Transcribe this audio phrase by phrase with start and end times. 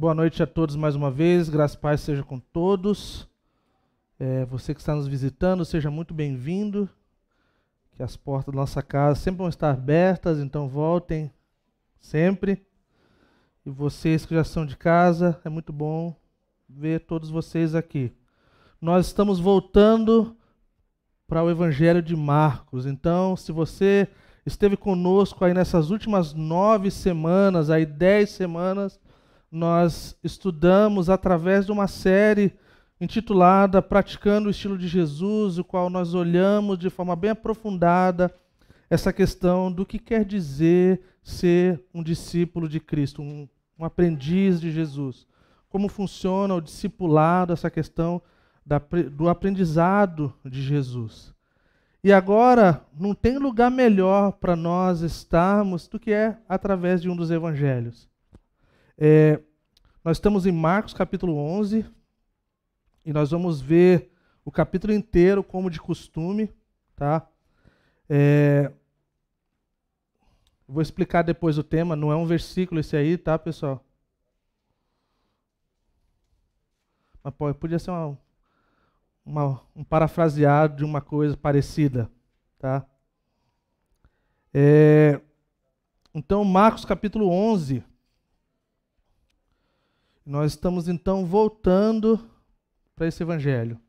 [0.00, 3.28] Boa noite a todos mais uma vez, graças e paz seja com todos.
[4.16, 6.88] É, você que está nos visitando, seja muito bem-vindo.
[7.96, 11.32] Que as portas da nossa casa sempre vão estar abertas, então voltem
[11.98, 12.64] sempre.
[13.66, 16.14] E vocês que já são de casa, é muito bom
[16.68, 18.12] ver todos vocês aqui.
[18.80, 20.36] Nós estamos voltando
[21.26, 22.86] para o Evangelho de Marcos.
[22.86, 24.06] Então, se você
[24.46, 29.00] esteve conosco aí nessas últimas nove semanas, aí dez semanas,
[29.50, 32.52] nós estudamos através de uma série
[33.00, 38.34] intitulada Praticando o Estilo de Jesus, o qual nós olhamos de forma bem aprofundada
[38.90, 43.48] essa questão do que quer dizer ser um discípulo de Cristo, um,
[43.78, 45.26] um aprendiz de Jesus.
[45.68, 48.20] Como funciona o discipulado, essa questão
[48.64, 48.80] da,
[49.12, 51.34] do aprendizado de Jesus.
[52.02, 57.16] E agora, não tem lugar melhor para nós estarmos do que é através de um
[57.16, 58.08] dos evangelhos.
[59.00, 59.40] É,
[60.02, 61.86] nós estamos em Marcos capítulo 11
[63.06, 64.10] e nós vamos ver
[64.44, 66.52] o capítulo inteiro como de costume,
[66.96, 67.24] tá?
[68.10, 68.72] É,
[70.66, 73.84] vou explicar depois o tema, não é um versículo esse aí, tá, pessoal?
[77.22, 78.18] Mas pô, podia ser uma,
[79.24, 82.10] uma, um parafraseado de uma coisa parecida,
[82.58, 82.84] tá?
[84.52, 85.20] É,
[86.12, 87.84] então, Marcos capítulo 11,
[90.28, 92.20] nós estamos então voltando
[92.94, 93.80] para esse evangelho.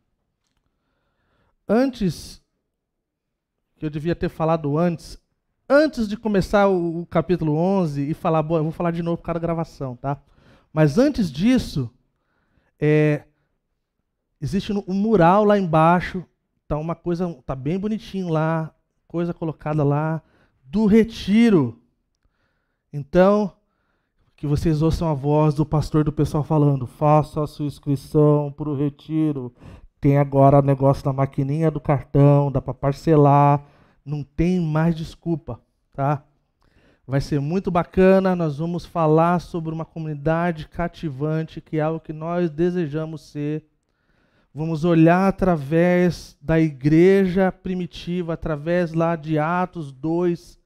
[1.67, 2.41] Antes,
[3.75, 5.21] que eu devia ter falado antes,
[5.67, 9.17] antes de começar o, o capítulo 11 e falar, bom, eu vou falar de novo
[9.17, 10.17] por causa da gravação, tá?
[10.71, 11.93] Mas antes disso,
[12.79, 13.25] é,
[14.39, 16.25] existe um mural lá embaixo,
[16.69, 18.73] tá uma coisa, tá bem bonitinho lá,
[19.09, 20.21] coisa colocada lá
[20.63, 21.83] do retiro.
[22.93, 23.58] Então,
[24.39, 28.69] que vocês ouçam a voz do pastor do pessoal falando: faça a sua inscrição para
[28.69, 29.53] o retiro.
[29.99, 33.61] Tem agora negócio da maquininha do cartão, dá para parcelar.
[34.05, 35.59] Não tem mais desculpa,
[35.91, 36.23] tá?
[37.05, 38.33] Vai ser muito bacana.
[38.33, 43.65] Nós vamos falar sobre uma comunidade cativante, que é algo que nós desejamos ser.
[44.55, 50.57] Vamos olhar através da igreja primitiva, através lá de Atos 2,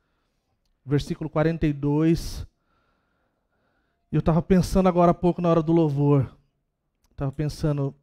[0.85, 2.53] versículo 42 e
[4.16, 6.38] eu estava pensando agora há pouco na hora do louvor.
[7.09, 7.96] Estava pensando,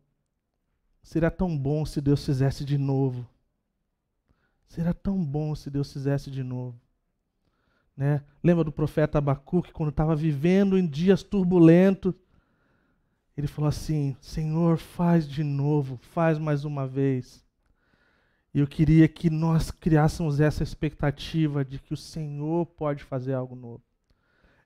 [1.01, 3.25] seria tão bom se Deus fizesse de novo.
[4.67, 6.81] Seria tão bom se Deus fizesse de novo.
[7.97, 8.25] Né?
[8.43, 12.13] Lembra do profeta Abacuque, quando estava vivendo em dias turbulentos?
[13.37, 17.45] Ele falou assim: Senhor, faz de novo, faz mais uma vez.
[18.53, 23.55] E eu queria que nós criássemos essa expectativa de que o Senhor pode fazer algo
[23.55, 23.83] novo.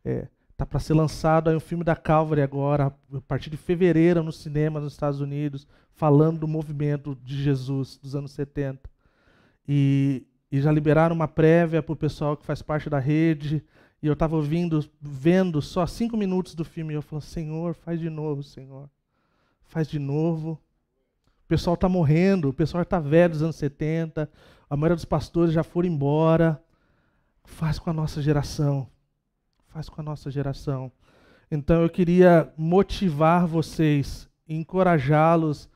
[0.02, 4.22] É, Está para ser lançado aí um filme da Calvary agora, a partir de fevereiro,
[4.22, 8.88] no cinema nos Estados Unidos, falando do movimento de Jesus dos anos 70.
[9.66, 13.64] E, e já liberaram uma prévia para o pessoal que faz parte da rede.
[14.00, 16.94] E eu estava ouvindo, vendo só cinco minutos do filme.
[16.94, 18.88] E eu falei, Senhor, faz de novo, Senhor.
[19.64, 20.52] Faz de novo.
[20.52, 24.30] O pessoal está morrendo, o pessoal está velho dos anos 70.
[24.70, 26.62] A maioria dos pastores já foram embora.
[27.42, 28.93] Faz com a nossa geração
[29.74, 30.92] faz com a nossa geração.
[31.50, 35.68] Então eu queria motivar vocês, encorajá-los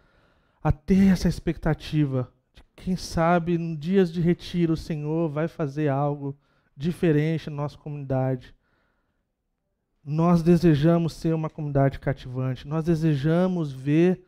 [0.62, 5.88] a ter essa expectativa de quem sabe em dias de retiro o Senhor vai fazer
[5.88, 6.38] algo
[6.76, 8.54] diferente na nossa comunidade.
[10.04, 14.24] Nós desejamos ser uma comunidade cativante, nós desejamos ver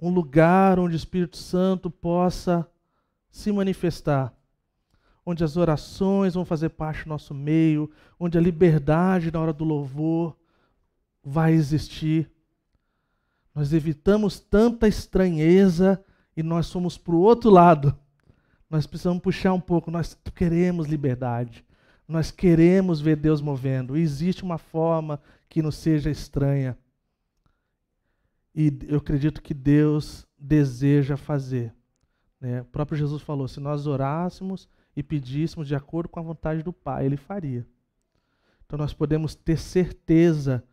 [0.00, 2.68] um lugar onde o Espírito Santo possa
[3.30, 4.36] se manifestar
[5.30, 9.62] onde as orações vão fazer parte do nosso meio, onde a liberdade na hora do
[9.62, 10.34] louvor
[11.22, 12.32] vai existir.
[13.54, 16.02] Nós evitamos tanta estranheza
[16.34, 17.94] e nós somos para o outro lado.
[18.70, 21.62] Nós precisamos puxar um pouco, nós queremos liberdade.
[22.08, 23.98] Nós queremos ver Deus movendo.
[23.98, 26.74] E existe uma forma que não seja estranha.
[28.54, 31.74] E eu acredito que Deus deseja fazer.
[32.40, 32.62] Né?
[32.62, 34.66] O próprio Jesus falou: se nós orássemos
[34.98, 37.64] e pedíssemos de acordo com a vontade do Pai, Ele faria.
[38.66, 40.64] Então nós podemos ter certeza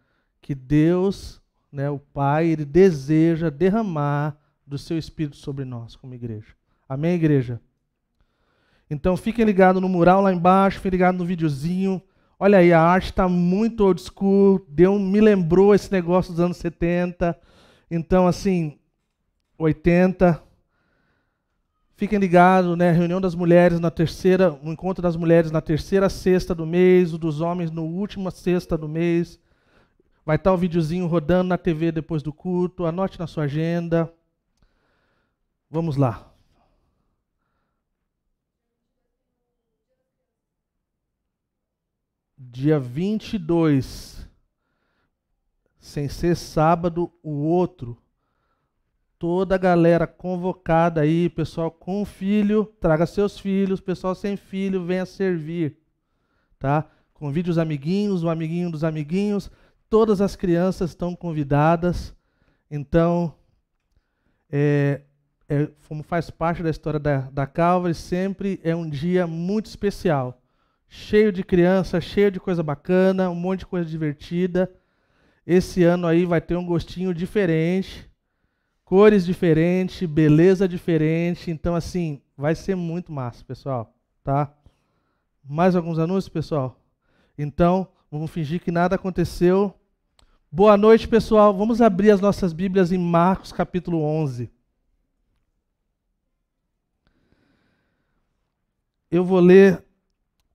[0.42, 1.39] que Deus,
[1.72, 4.36] né, o Pai, Ele deseja derramar
[4.66, 6.56] do seu Espírito sobre nós como igreja.
[6.89, 7.62] Amém, igreja?
[8.89, 12.01] Então fiquem ligados no mural lá embaixo, fiquem ligados no videozinho.
[12.39, 16.57] Olha aí, a arte está muito old school, deu, me lembrou esse negócio dos anos
[16.57, 17.39] 70.
[17.92, 18.80] Então, assim,
[19.60, 20.42] 80,
[21.97, 22.92] Fiquem ligados, né?
[22.92, 27.18] Reunião das mulheres na terceira, o encontro das mulheres na terceira sexta do mês, o
[27.18, 29.39] dos homens no última sexta do mês.
[30.25, 32.86] Vai estar o videozinho rodando na TV depois do culto.
[32.86, 34.13] Anote na sua agenda.
[35.69, 36.33] Vamos lá.
[42.38, 44.27] Dia 22.
[45.80, 47.98] Sem ser sábado, o outro.
[49.27, 55.04] Toda a galera convocada aí, pessoal com filho, traga seus filhos, pessoal sem filho, venha
[55.04, 55.80] servir.
[56.60, 56.88] Tá?
[57.12, 59.50] Convide os amiguinhos, o amiguinho dos amiguinhos.
[59.89, 62.13] Todas as crianças estão convidadas.
[62.69, 63.33] Então,
[64.48, 65.01] é,
[65.50, 70.39] é, como faz parte da história da, da Calvary, sempre é um dia muito especial.
[70.88, 74.72] Cheio de criança, cheio de coisa bacana, um monte de coisa divertida.
[75.48, 78.07] Esse ano aí vai ter um gostinho diferente,
[78.85, 81.49] cores diferentes, beleza diferente.
[81.49, 83.91] Então, assim, vai ser muito massa, pessoal.
[84.23, 84.53] Tá?
[85.43, 86.79] Mais alguns anúncios, pessoal?
[87.37, 89.73] Então, vamos fingir que nada aconteceu.
[90.51, 91.53] Boa noite, pessoal.
[91.53, 94.49] Vamos abrir as nossas Bíblias em Marcos capítulo 11.
[99.09, 99.83] Eu vou ler.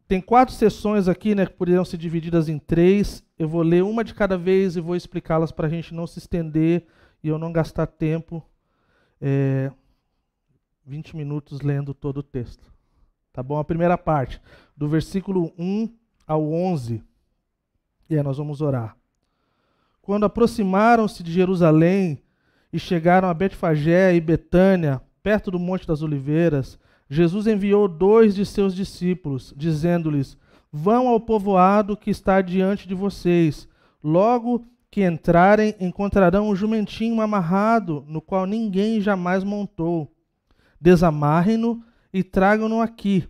[0.06, 3.22] Tem quatro sessões aqui, né, que poderiam ser divididas em três.
[3.38, 6.18] Eu vou ler uma de cada vez e vou explicá-las para a gente não se
[6.18, 6.84] estender
[7.22, 8.44] e eu não gastar tempo,
[9.20, 9.70] é,
[10.84, 12.72] 20 minutos lendo todo o texto.
[13.32, 13.58] Tá bom?
[13.58, 14.40] A primeira parte,
[14.76, 15.94] do versículo 1
[16.26, 17.02] ao 11.
[18.08, 18.96] E aí nós vamos orar.
[20.02, 22.22] Quando aproximaram-se de Jerusalém
[22.72, 26.78] e chegaram a Betfagé e Betânia, perto do Monte das Oliveiras,
[27.08, 30.36] Jesus enviou dois de seus discípulos, dizendo-lhes:
[30.72, 33.68] Vão ao povoado que está diante de vocês.
[34.02, 40.12] Logo que entrarem, encontrarão um jumentinho amarrado, no qual ninguém jamais montou.
[40.80, 41.82] Desamarrem-no
[42.12, 43.28] e tragam-no aqui.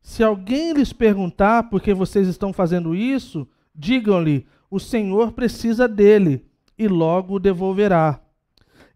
[0.00, 6.46] Se alguém lhes perguntar por que vocês estão fazendo isso, digam-lhe: o Senhor precisa dele,
[6.78, 8.20] e logo o devolverá.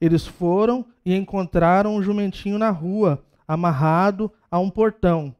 [0.00, 5.34] Eles foram e encontraram um jumentinho na rua amarrado a um portão.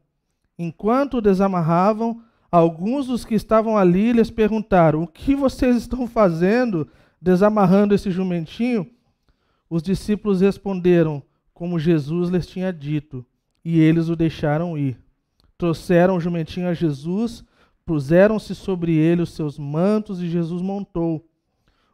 [0.57, 2.21] Enquanto o desamarravam,
[2.57, 6.87] alguns dos que estavam ali lhes perguntaram: O que vocês estão fazendo
[7.21, 8.89] desamarrando esse jumentinho?
[9.69, 11.23] Os discípulos responderam,
[11.53, 13.25] como Jesus lhes tinha dito,
[13.63, 14.97] e eles o deixaram ir.
[15.57, 17.43] Trouxeram o jumentinho a Jesus,
[17.85, 21.27] puseram-se sobre ele os seus mantos e Jesus montou.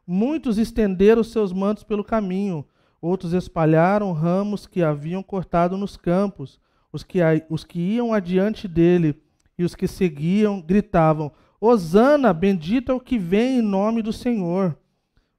[0.06, 2.66] Muitos estenderam seus mantos pelo caminho,
[3.02, 6.60] Outros espalharam ramos que haviam cortado nos campos.
[6.94, 7.20] Os que,
[7.50, 9.20] os que iam adiante dele
[9.62, 14.78] e os que seguiam gritavam: Hosana, bendito é o que vem em nome do Senhor.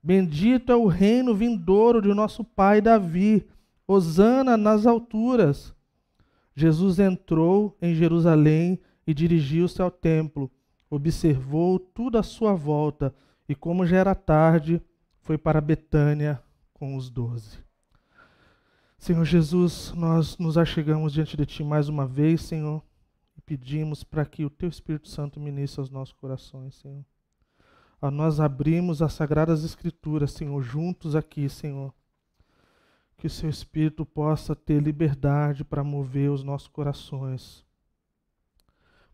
[0.02, 3.46] Bendito é o reino vindouro de nosso pai Davi.
[3.86, 5.74] Hosana nas alturas.
[6.54, 10.50] Jesus entrou em Jerusalém e dirigiu-se ao templo.
[10.90, 13.14] Observou tudo à sua volta
[13.48, 14.80] e, como já era tarde,
[15.20, 16.42] foi para Betânia
[16.74, 17.58] com os doze.
[18.98, 22.82] Senhor Jesus, nós nos achegamos diante de Ti mais uma vez, Senhor,
[23.44, 27.04] pedimos para que o Teu Espírito Santo ministre aos nossos corações, Senhor.
[28.12, 31.94] Nós abrimos as Sagradas Escrituras, Senhor, juntos aqui, Senhor.
[33.16, 37.64] Que o Seu Espírito possa ter liberdade para mover os nossos corações,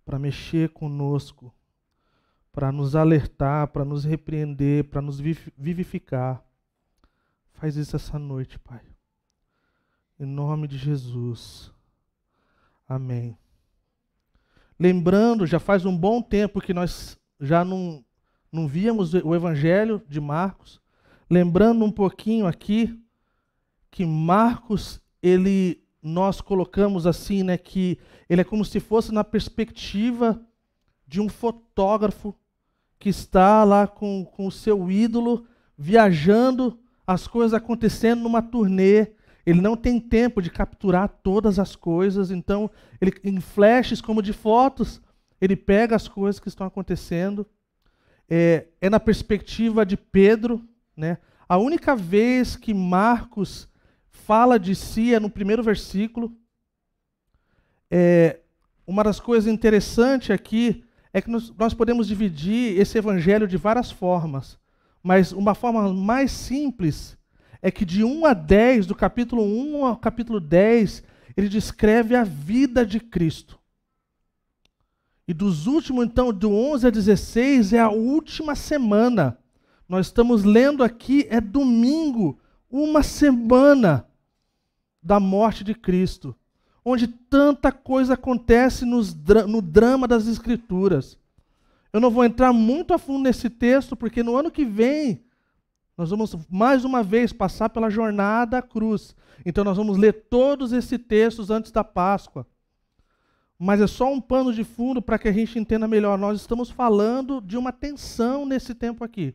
[0.05, 1.55] para mexer conosco,
[2.51, 6.43] para nos alertar, para nos repreender, para nos vivificar
[7.59, 8.81] Faz isso essa noite, Pai.
[10.19, 11.73] Em nome de Jesus.
[12.89, 13.37] Amém.
[14.79, 18.05] Lembrando, já faz um bom tempo que nós já não,
[18.53, 20.81] não víamos o Evangelho de Marcos.
[21.29, 22.99] Lembrando um pouquinho aqui
[23.91, 30.41] que Marcos, ele nós colocamos assim, né, que ele é como se fosse na perspectiva
[31.07, 32.35] de um fotógrafo
[32.99, 39.13] que está lá com, com o seu ídolo viajando as coisas acontecendo numa turnê.
[39.49, 44.35] Ele não tem tempo de capturar todas as coisas, então, ele, em flashes como de
[44.35, 45.01] fotos,
[45.41, 47.47] ele pega as coisas que estão acontecendo.
[48.29, 50.63] É, é na perspectiva de Pedro.
[50.95, 51.17] Né?
[51.49, 53.67] A única vez que Marcos
[54.11, 56.37] fala de si é no primeiro versículo.
[57.91, 58.41] É,
[58.87, 63.91] uma das coisas interessantes aqui é que nós, nós podemos dividir esse evangelho de várias
[63.91, 64.59] formas.
[65.03, 67.18] Mas uma forma mais simples
[67.61, 71.03] é que de 1 a 10, do capítulo 1 ao capítulo 10,
[71.37, 73.59] ele descreve a vida de Cristo.
[75.27, 79.39] E dos últimos, então, do 11 a 16, é a última semana.
[79.89, 82.39] Nós estamos lendo aqui, é domingo,
[82.71, 84.07] uma semana
[85.03, 86.35] da morte de Cristo,
[86.85, 89.15] onde tanta coisa acontece nos,
[89.47, 91.19] no drama das Escrituras.
[91.93, 95.23] Eu não vou entrar muito a fundo nesse texto, porque no ano que vem
[95.99, 99.17] nós vamos mais uma vez passar pela jornada à cruz.
[99.45, 102.47] Então nós vamos ler todos esses textos antes da Páscoa.
[103.59, 106.17] Mas é só um pano de fundo para que a gente entenda melhor.
[106.17, 109.35] Nós estamos falando de uma tensão nesse tempo aqui.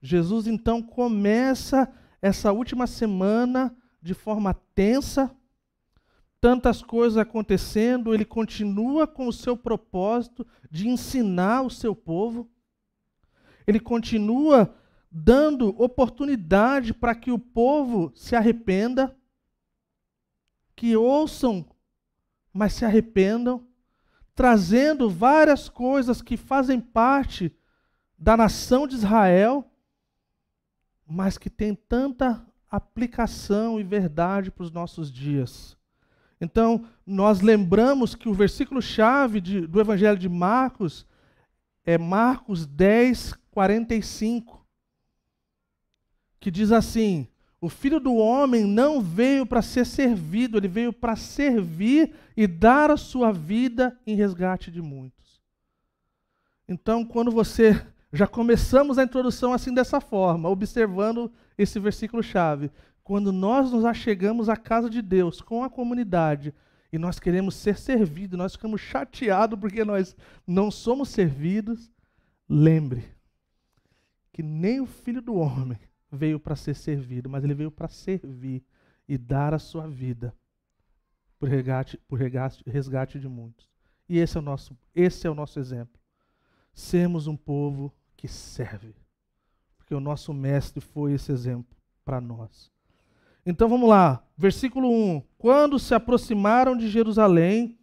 [0.00, 1.86] Jesus então começa
[2.22, 5.30] essa última semana de forma tensa,
[6.40, 12.48] tantas coisas acontecendo, ele continua com o seu propósito de ensinar o seu povo.
[13.66, 14.74] Ele continua
[15.10, 19.16] dando oportunidade para que o povo se arrependa,
[20.76, 21.66] que ouçam,
[22.52, 23.66] mas se arrependam,
[24.34, 27.54] trazendo várias coisas que fazem parte
[28.16, 29.68] da nação de Israel,
[31.06, 35.76] mas que tem tanta aplicação e verdade para os nossos dias.
[36.40, 41.06] Então, nós lembramos que o versículo-chave do Evangelho de Marcos
[41.84, 44.57] é Marcos 10, 45,
[46.40, 47.26] que diz assim:
[47.60, 52.90] O filho do homem não veio para ser servido, ele veio para servir e dar
[52.90, 55.40] a sua vida em resgate de muitos.
[56.68, 57.84] Então, quando você.
[58.10, 62.70] Já começamos a introdução assim dessa forma, observando esse versículo-chave.
[63.04, 66.54] Quando nós nos achegamos à casa de Deus com a comunidade
[66.90, 70.16] e nós queremos ser servidos, nós ficamos chateados porque nós
[70.46, 71.90] não somos servidos,
[72.48, 73.04] lembre
[74.32, 75.78] que nem o filho do homem
[76.10, 78.64] veio para ser servido, mas ele veio para servir
[79.06, 80.34] e dar a sua vida
[81.38, 83.68] por resgate, por resgate, de muitos.
[84.08, 86.00] E esse é o nosso, esse é o nosso exemplo.
[86.72, 88.94] Sermos um povo que serve.
[89.76, 92.70] Porque o nosso mestre foi esse exemplo para nós.
[93.46, 95.22] Então vamos lá, versículo 1.
[95.38, 97.78] Quando se aproximaram de Jerusalém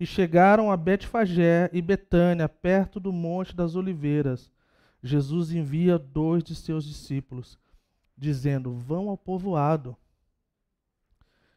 [0.00, 4.50] e chegaram a Betfagé e Betânia, perto do Monte das Oliveiras,
[5.02, 7.58] Jesus envia dois de seus discípulos,
[8.16, 9.96] dizendo: Vão ao povoado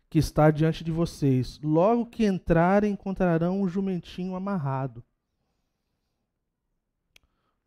[0.09, 1.59] que está diante de vocês.
[1.61, 5.03] Logo que entrarem, encontrarão um jumentinho amarrado,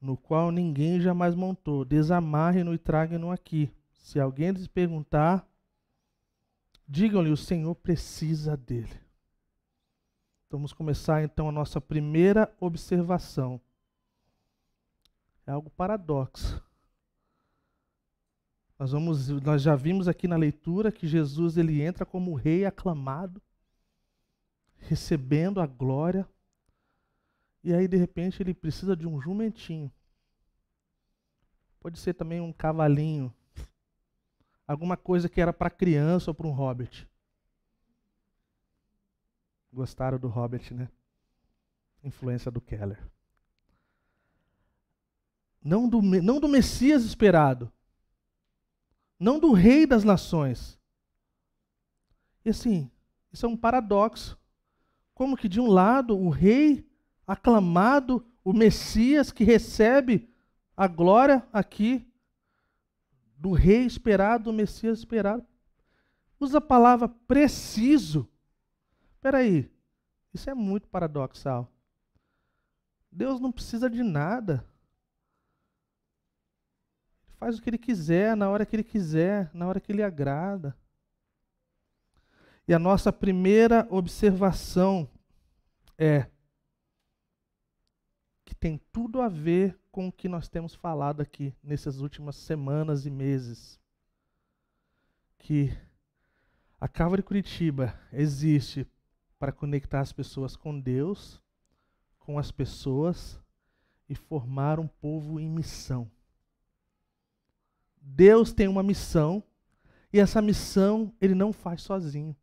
[0.01, 1.85] no qual ninguém jamais montou.
[1.85, 3.73] Desamarrem-no e traguem-no aqui.
[3.93, 5.47] Se alguém lhes perguntar,
[6.91, 9.01] Digam-lhe: o Senhor precisa dele.
[10.51, 13.61] Vamos começar então a nossa primeira observação.
[15.47, 16.61] É algo paradoxo.
[18.81, 23.39] Nós, vamos, nós já vimos aqui na leitura que Jesus ele entra como rei aclamado,
[24.79, 26.27] recebendo a glória,
[27.63, 29.93] e aí de repente ele precisa de um jumentinho.
[31.79, 33.31] Pode ser também um cavalinho
[34.67, 37.07] alguma coisa que era para criança ou para um hobbit.
[39.71, 40.89] Gostaram do hobbit, né?
[42.03, 43.07] Influência do Keller.
[45.63, 47.71] Não do, não do Messias esperado.
[49.21, 50.81] Não do rei das nações.
[52.43, 52.91] E assim,
[53.31, 54.39] isso é um paradoxo.
[55.13, 56.89] Como que de um lado o rei
[57.27, 60.29] aclamado, o Messias que recebe
[60.75, 62.11] a glória aqui,
[63.37, 65.47] do rei esperado, do Messias esperado.
[66.39, 68.27] Usa a palavra preciso.
[69.13, 69.71] Espera aí,
[70.33, 71.71] isso é muito paradoxal.
[73.13, 74.65] Deus não precisa de nada.
[77.41, 80.77] Faz o que ele quiser, na hora que ele quiser, na hora que ele agrada.
[82.69, 85.09] E a nossa primeira observação
[85.97, 86.27] é
[88.45, 93.07] que tem tudo a ver com o que nós temos falado aqui nessas últimas semanas
[93.07, 93.81] e meses.
[95.39, 95.75] Que
[96.79, 98.87] a Calvary Curitiba existe
[99.39, 101.41] para conectar as pessoas com Deus,
[102.19, 103.41] com as pessoas
[104.11, 106.07] e formar um povo em missão.
[108.01, 109.43] Deus tem uma missão
[110.13, 112.37] e essa missão ele não faz sozinho.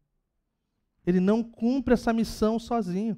[1.06, 3.18] Ele não cumpre essa missão sozinho.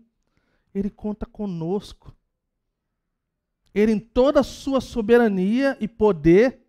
[0.74, 2.16] Ele conta conosco.
[3.74, 6.66] Ele, em toda a sua soberania e poder,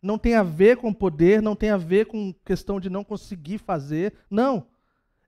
[0.00, 3.58] não tem a ver com poder, não tem a ver com questão de não conseguir
[3.58, 4.14] fazer.
[4.28, 4.66] Não.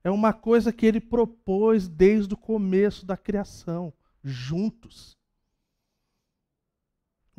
[0.02, 3.92] É uma coisa que ele propôs desde o começo da criação,
[4.23, 5.16] juntos.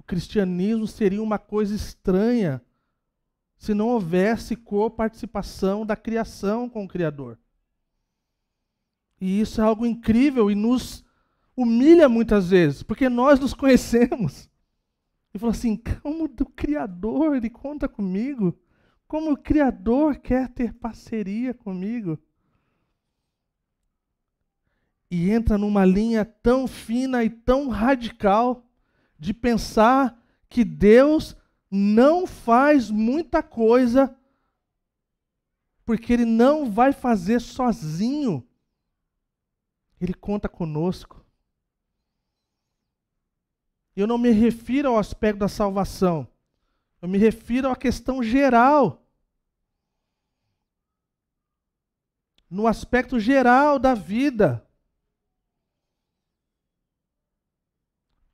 [0.06, 2.62] Cristianismo seria uma coisa estranha
[3.58, 7.40] se não houvesse coparticipação da criação com o Criador.
[9.20, 11.04] E isso é algo incrível e nos
[11.56, 14.50] humilha muitas vezes, porque nós nos conhecemos.
[15.34, 18.58] E falou assim: como o Criador ele conta comigo?
[19.08, 22.20] Como o Criador quer ter parceria comigo?
[25.10, 28.65] e entra numa linha tão fina e tão radical
[29.26, 31.36] de pensar que Deus
[31.70, 34.16] não faz muita coisa
[35.84, 38.48] porque Ele não vai fazer sozinho.
[40.00, 41.26] Ele conta conosco.
[43.96, 46.28] Eu não me refiro ao aspecto da salvação,
[47.02, 49.02] eu me refiro à questão geral.
[52.50, 54.66] No aspecto geral da vida.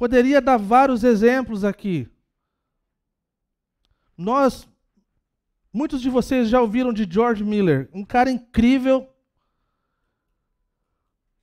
[0.01, 2.10] Poderia dar vários exemplos aqui.
[4.17, 4.67] Nós,
[5.72, 9.08] muitos de vocês já ouviram de George Miller, um cara incrível.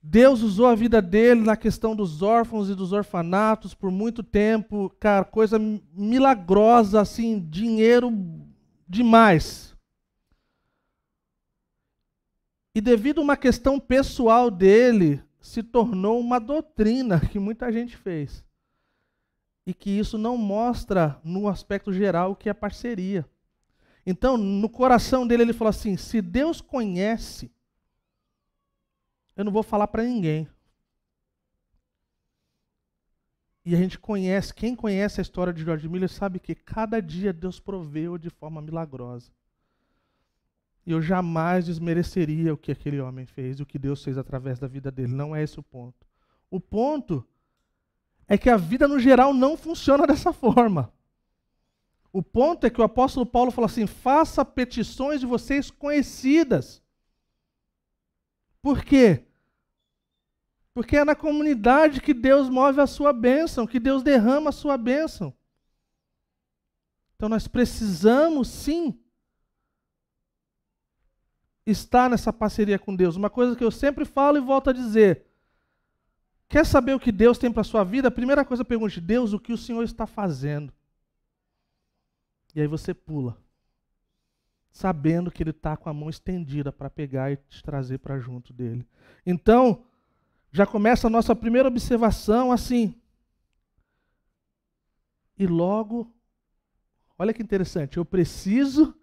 [0.03, 4.89] Deus usou a vida dele na questão dos órfãos e dos orfanatos por muito tempo,
[4.99, 5.57] cara, coisa
[5.93, 8.11] milagrosa, assim, dinheiro
[8.85, 9.73] demais.
[12.75, 18.48] E devido a uma questão pessoal dele, se tornou uma doutrina que muita gente fez
[19.69, 23.23] e que isso não mostra no aspecto geral o que é parceria.
[24.03, 27.51] Então, no coração dele, ele falou assim: se Deus conhece,
[29.37, 30.49] eu não vou falar para ninguém.
[33.63, 37.31] E a gente conhece, quem conhece a história de George Miller sabe que cada dia
[37.31, 39.31] Deus proveu de forma milagrosa.
[40.83, 44.65] E eu jamais desmereceria o que aquele homem fez, o que Deus fez através da
[44.65, 45.13] vida dele.
[45.13, 46.07] Não é esse o ponto.
[46.49, 47.23] O ponto
[48.29, 50.93] é que a vida no geral não funciona dessa forma.
[52.13, 56.81] O ponto é que o apóstolo Paulo fala assim: faça petições de vocês conhecidas.
[58.61, 59.25] Por quê?
[60.73, 64.77] Porque é na comunidade que Deus move a sua bênção, que Deus derrama a sua
[64.77, 65.33] bênção.
[67.15, 68.97] Então nós precisamos sim
[71.65, 73.15] estar nessa parceria com Deus.
[73.15, 75.28] Uma coisa que eu sempre falo e volto a dizer:
[76.49, 78.07] Quer saber o que Deus tem para a sua vida?
[78.07, 80.73] A primeira coisa, pergunte: Deus, o que o Senhor está fazendo?
[82.55, 83.37] E aí você pula,
[84.71, 88.51] sabendo que Ele está com a mão estendida para pegar e te trazer para junto
[88.51, 88.83] dele.
[89.23, 89.85] Então,
[90.51, 92.95] já começa a nossa primeira observação assim.
[95.37, 96.11] E logo,
[97.17, 98.97] olha que interessante, eu preciso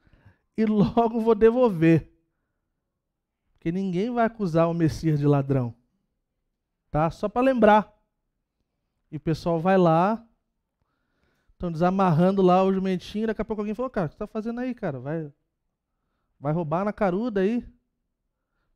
[0.56, 2.12] e logo vou devolver.
[3.52, 5.72] Porque ninguém vai acusar o Messias de ladrão
[6.90, 7.10] tá?
[7.10, 7.92] Só para lembrar.
[9.10, 10.24] E o pessoal vai lá,
[11.52, 14.26] estão desamarrando lá o jumentinho, daqui a pouco alguém falou, cara, o que você está
[14.26, 14.98] fazendo aí, cara?
[14.98, 15.32] Vai,
[16.38, 17.66] vai roubar na caruda aí?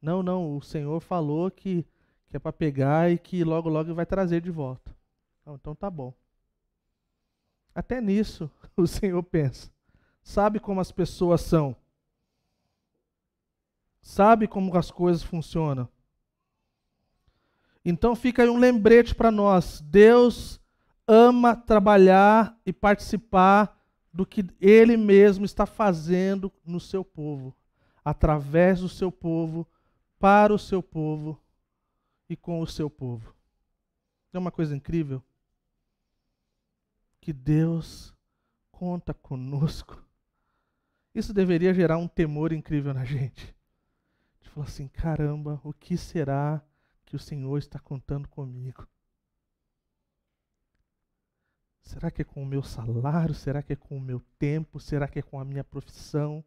[0.01, 1.87] Não, não, o Senhor falou que,
[2.29, 4.96] que é para pegar e que logo, logo vai trazer de volta.
[5.46, 6.14] Então tá bom.
[7.75, 9.70] Até nisso o Senhor pensa.
[10.23, 11.77] Sabe como as pessoas são.
[14.01, 15.88] Sabe como as coisas funcionam.
[17.85, 19.81] Então fica aí um lembrete para nós.
[19.81, 20.61] Deus
[21.07, 23.77] ama trabalhar e participar
[24.12, 27.57] do que Ele mesmo está fazendo no seu povo,
[28.05, 29.66] através do seu povo,
[30.19, 31.40] para o seu povo
[32.29, 33.35] e com o seu povo.
[34.33, 35.23] É uma coisa incrível
[37.21, 38.14] que Deus
[38.71, 40.03] conta conosco.
[41.14, 43.55] Isso deveria gerar um temor incrível na gente.
[44.40, 46.62] De falar assim: caramba, o que será
[47.11, 48.87] que o Senhor está contando comigo?
[51.83, 53.35] Será que é com o meu salário?
[53.35, 54.79] Será que é com o meu tempo?
[54.79, 56.44] Será que é com a minha profissão?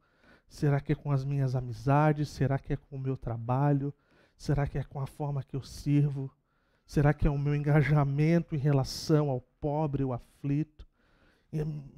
[0.47, 2.29] Será que é com as minhas amizades?
[2.29, 3.93] Será que é com o meu trabalho?
[4.37, 6.31] Será que é com a forma que eu sirvo?
[6.85, 10.87] Será que é o meu engajamento em relação ao pobre, o aflito?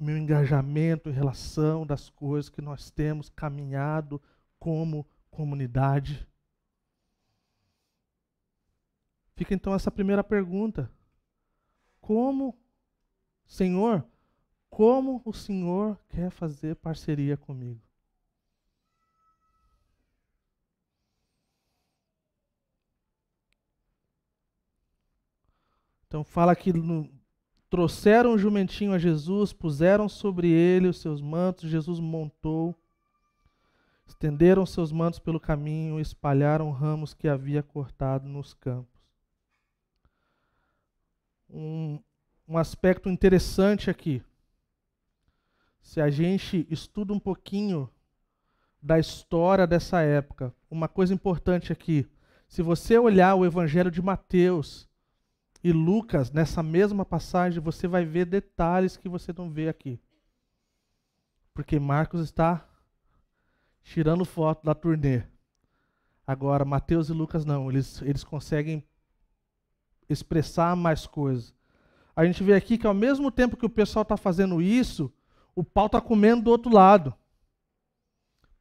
[0.00, 4.20] Meu engajamento em relação das coisas que nós temos caminhado
[4.58, 6.26] como comunidade?
[9.36, 10.90] Fica então essa primeira pergunta:
[12.00, 12.58] Como,
[13.46, 14.04] Senhor,
[14.70, 17.80] como o Senhor quer fazer parceria comigo?
[26.06, 27.10] Então fala que no,
[27.68, 32.74] trouxeram o jumentinho a Jesus, puseram sobre ele os seus mantos, Jesus montou,
[34.06, 38.95] estenderam seus mantos pelo caminho, espalharam ramos que havia cortado nos campos
[41.48, 42.00] um,
[42.46, 44.22] um aspecto interessante aqui.
[45.80, 47.88] Se a gente estuda um pouquinho
[48.82, 52.06] da história dessa época, uma coisa importante aqui.
[52.48, 54.88] Se você olhar o Evangelho de Mateus
[55.62, 60.00] e Lucas, nessa mesma passagem, você vai ver detalhes que você não vê aqui.
[61.52, 62.68] Porque Marcos está
[63.82, 65.22] tirando foto da turnê.
[66.26, 68.84] Agora, Mateus e Lucas não, eles, eles conseguem
[70.08, 71.54] expressar mais coisas.
[72.14, 75.12] A gente vê aqui que ao mesmo tempo que o pessoal está fazendo isso,
[75.54, 77.14] o pau está comendo do outro lado.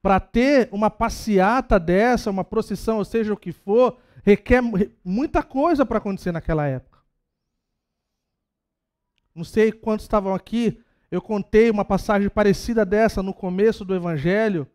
[0.02, 4.62] Para ter uma passeata dessa, uma procissão, ou seja o que for, requer
[5.04, 7.00] muita coisa para acontecer naquela época.
[9.34, 10.82] Não sei quantos estavam aqui,
[11.12, 14.68] eu contei uma passagem parecida dessa no começo do Evangelho.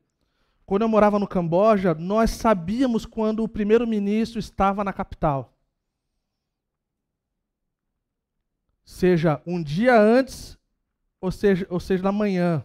[0.65, 5.53] Quando eu morava no Camboja, nós sabíamos quando o primeiro-ministro estava na capital.
[8.91, 10.59] Seja um dia antes,
[11.21, 12.65] ou seja, ou seja na manhã.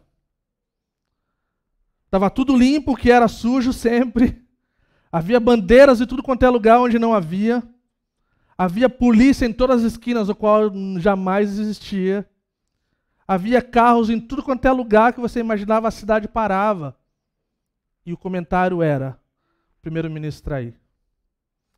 [2.06, 4.44] Estava tudo limpo, o que era sujo sempre.
[5.12, 7.64] Havia bandeiras em tudo quanto é lugar onde não havia.
[8.58, 12.28] Havia polícia em todas as esquinas, o qual jamais existia.
[13.28, 16.98] Havia carros em tudo quanto é lugar que você imaginava, a cidade parava.
[18.04, 19.18] E o comentário era:
[19.80, 20.74] primeiro-ministro aí.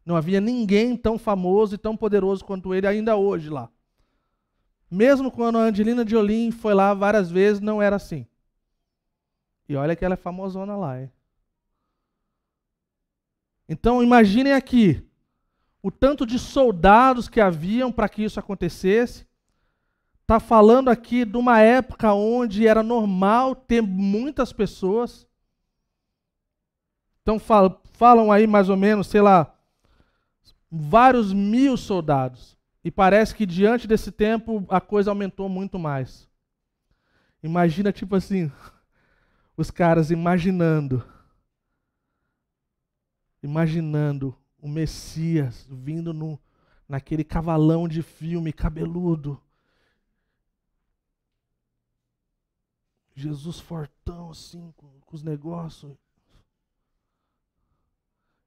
[0.05, 3.69] Não havia ninguém tão famoso e tão poderoso quanto ele ainda hoje lá.
[4.89, 8.25] Mesmo quando a Angelina Jolie foi lá várias vezes, não era assim.
[9.67, 11.11] E olha que ela é famosona lá, hein?
[13.67, 15.05] Então imaginem aqui
[15.83, 19.27] o tanto de soldados que haviam para que isso acontecesse.
[20.21, 25.27] Está falando aqui de uma época onde era normal ter muitas pessoas.
[27.21, 27.37] Então
[27.93, 29.53] falam aí mais ou menos, sei lá,
[30.71, 32.56] vários mil soldados.
[32.87, 36.25] E parece que diante desse tempo a coisa aumentou muito mais.
[37.43, 38.49] Imagina, tipo assim,
[39.57, 41.05] os caras imaginando,
[43.43, 46.39] imaginando o Messias vindo no,
[46.87, 49.37] naquele cavalão de filme cabeludo.
[53.13, 55.93] Jesus fortão, assim, com, com os negócios.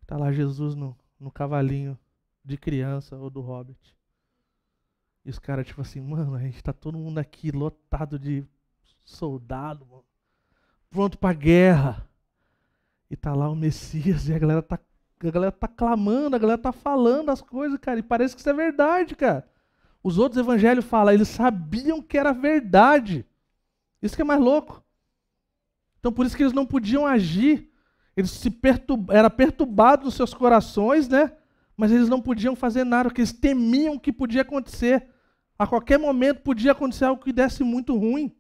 [0.00, 1.98] Está lá Jesus no, no cavalinho
[2.42, 3.99] de criança ou do hobbit.
[5.30, 8.44] E os caras, tipo assim, mano, a gente tá todo mundo aqui lotado de
[9.04, 10.04] soldado, mano,
[10.90, 12.04] pronto pra guerra.
[13.08, 16.58] E tá lá o Messias e a galera tá, a galera tá clamando, a galera
[16.58, 19.48] tá falando as coisas, cara, e parece que isso é verdade, cara.
[20.02, 23.24] Os outros evangelhos falam, eles sabiam que era verdade.
[24.02, 24.82] Isso que é mais louco.
[26.00, 27.70] Então por isso que eles não podiam agir.
[28.16, 29.08] Eles se perturb...
[29.12, 31.30] era perturbado nos seus corações, né?
[31.76, 35.08] Mas eles não podiam fazer nada, porque eles temiam que podia acontecer.
[35.60, 38.34] A qualquer momento podia acontecer algo que desse muito ruim.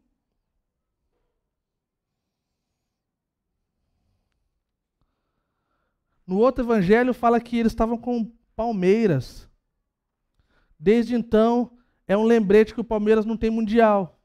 [6.26, 8.24] No outro evangelho fala que eles estavam com
[8.56, 9.46] Palmeiras.
[10.78, 11.76] Desde então,
[12.08, 14.18] é um lembrete que o Palmeiras não tem mundial.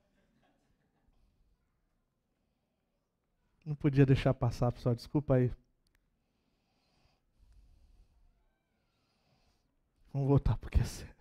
[3.66, 5.52] Não podia deixar passar, pessoal, desculpa aí.
[10.14, 11.15] Vamos voltar porque é sério.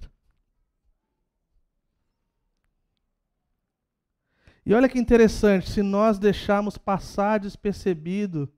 [4.66, 8.48] E olha que interessante, se nós deixarmos passar despercebido,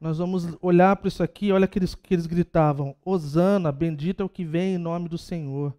[0.00, 4.26] nós vamos olhar para isso aqui, olha que eles, que eles gritavam: Hosana, bendito é
[4.26, 5.76] o que vem em nome do Senhor.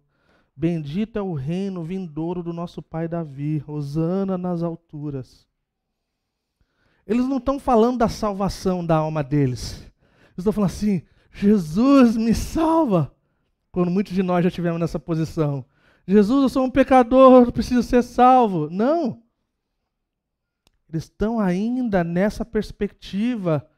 [0.56, 3.62] Bendito é o reino vindouro do nosso pai Davi.
[3.66, 5.46] Hosana nas alturas.
[7.06, 9.80] Eles não estão falando da salvação da alma deles.
[9.80, 13.14] Eles estão falando assim: Jesus me salva
[13.70, 15.64] quando muitos de nós já tivemos nessa posição.
[16.06, 18.68] Jesus, eu sou um pecador, preciso ser salvo.
[18.70, 19.22] Não.
[20.88, 23.68] Eles estão ainda nessa perspectiva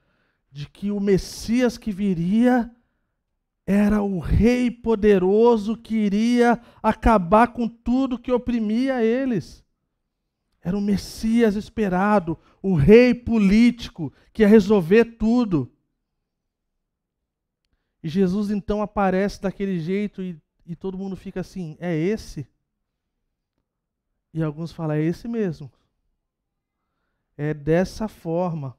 [0.50, 2.70] de que o Messias que viria
[3.66, 9.64] era o rei poderoso que iria acabar com tudo que oprimia eles.
[10.62, 15.72] Era o Messias esperado, o rei político que ia resolver tudo.
[18.02, 22.46] E Jesus então aparece daquele jeito e, e todo mundo fica assim: é esse?
[24.32, 25.70] E alguns falam: é esse mesmo.
[27.42, 28.76] É dessa forma.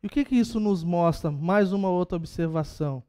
[0.00, 1.32] E o que, que isso nos mostra?
[1.32, 3.02] Mais uma outra observação.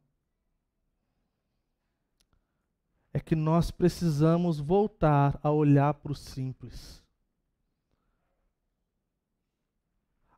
[3.14, 7.04] É que nós precisamos voltar a olhar para o simples.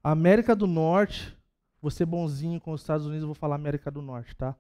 [0.04, 1.34] A América do Norte
[1.90, 4.54] ser bonzinho com os Estados Unidos, vou falar América do Norte, tá?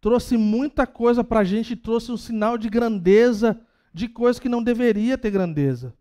[0.00, 4.62] Trouxe muita coisa para a gente, trouxe um sinal de grandeza, de coisas que não
[4.62, 5.94] deveria ter grandeza,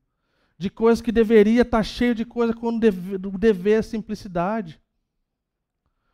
[0.58, 4.80] de coisas que deveria estar tá cheio de coisa quando deve, dever é simplicidade.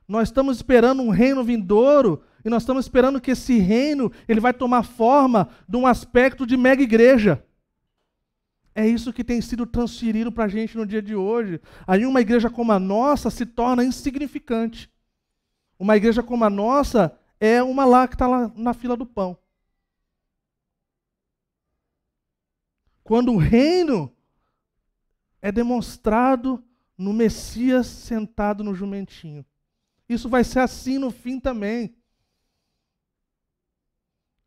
[0.07, 4.53] Nós estamos esperando um reino vindouro e nós estamos esperando que esse reino ele vai
[4.53, 7.43] tomar forma de um aspecto de mega igreja.
[8.73, 11.59] É isso que tem sido transferido para a gente no dia de hoje.
[11.85, 14.89] Aí uma igreja como a nossa se torna insignificante.
[15.77, 19.37] Uma igreja como a nossa é uma lá que está lá na fila do pão.
[23.07, 24.13] Quando o reino
[25.41, 26.61] é demonstrado
[26.97, 29.45] no Messias sentado no jumentinho.
[30.09, 31.95] Isso vai ser assim no fim também.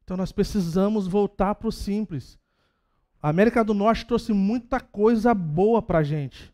[0.04, 2.38] Então nós precisamos voltar para o simples.
[3.22, 6.52] A América do Norte trouxe muita coisa boa para a gente.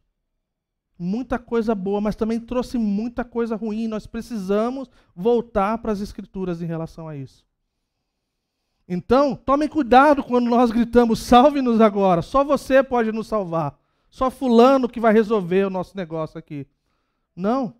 [0.97, 3.88] Muita coisa boa, mas também trouxe muita coisa ruim.
[3.88, 7.45] Nós precisamos voltar para as Escrituras em relação a isso.
[8.88, 12.22] Então, tomem cuidado quando nós gritamos: salve-nos agora.
[12.22, 13.79] Só você pode nos salvar.
[14.09, 16.66] Só Fulano que vai resolver o nosso negócio aqui.
[17.35, 17.75] Não.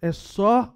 [0.00, 0.74] É só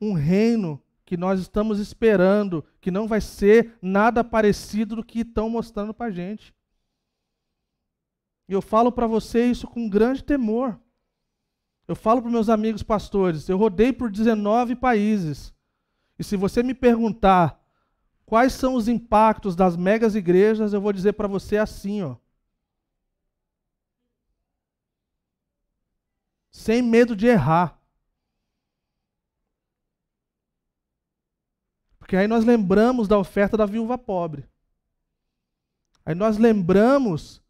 [0.00, 5.50] um reino que nós estamos esperando, que não vai ser nada parecido do que estão
[5.50, 6.54] mostrando para a gente.
[8.48, 10.80] E eu falo para você isso com grande temor.
[11.86, 15.52] Eu falo para meus amigos pastores, eu rodei por 19 países.
[16.18, 17.61] E se você me perguntar
[18.24, 22.16] quais são os impactos das megas igrejas, eu vou dizer para você assim, ó.
[26.50, 27.78] Sem medo de errar.
[31.98, 34.46] Porque aí nós lembramos da oferta da viúva pobre.
[36.04, 37.42] Aí nós lembramos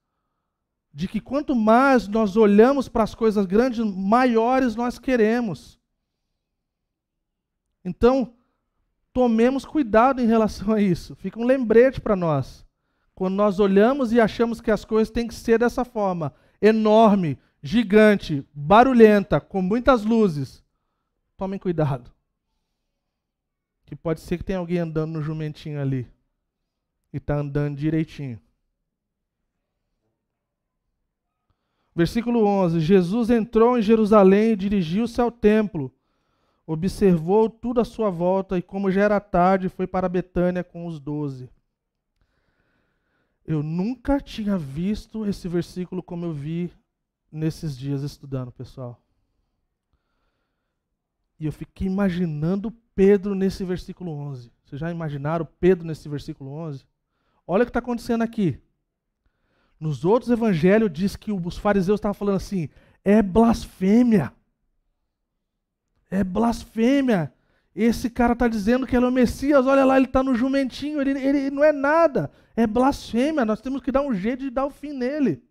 [0.93, 5.81] de que quanto mais nós olhamos para as coisas grandes, maiores nós queremos.
[7.85, 8.37] Então,
[9.13, 11.15] tomemos cuidado em relação a isso.
[11.17, 12.65] Fica um lembrete para nós.
[13.15, 18.47] Quando nós olhamos e achamos que as coisas têm que ser dessa forma, enorme, gigante,
[18.55, 20.65] barulhenta, com muitas luzes,
[21.37, 22.11] tomem cuidado
[23.93, 26.11] que pode ser que tenha alguém andando no jumentinho ali
[27.13, 28.41] e está andando direitinho.
[31.95, 35.95] Versículo 11: Jesus entrou em Jerusalém e dirigiu-se ao templo.
[36.73, 40.99] Observou tudo à sua volta e, como já era tarde, foi para Betânia com os
[40.99, 41.51] doze.
[43.45, 46.73] Eu nunca tinha visto esse versículo como eu vi
[47.31, 48.99] nesses dias estudando, pessoal.
[51.39, 54.51] E eu fiquei imaginando Pedro nesse versículo 11.
[54.65, 56.87] Vocês já imaginaram Pedro nesse versículo 11?
[57.47, 58.59] Olha o que está acontecendo aqui.
[59.79, 62.71] Nos outros evangelhos diz que os fariseus estavam falando assim:
[63.05, 64.33] é blasfêmia.
[66.13, 67.33] É blasfêmia.
[67.75, 71.01] Esse cara está dizendo que ele é o Messias, olha lá, ele está no jumentinho,
[71.01, 72.31] ele, ele não é nada.
[72.55, 75.43] É blasfêmia, nós temos que dar um jeito de dar o fim nele.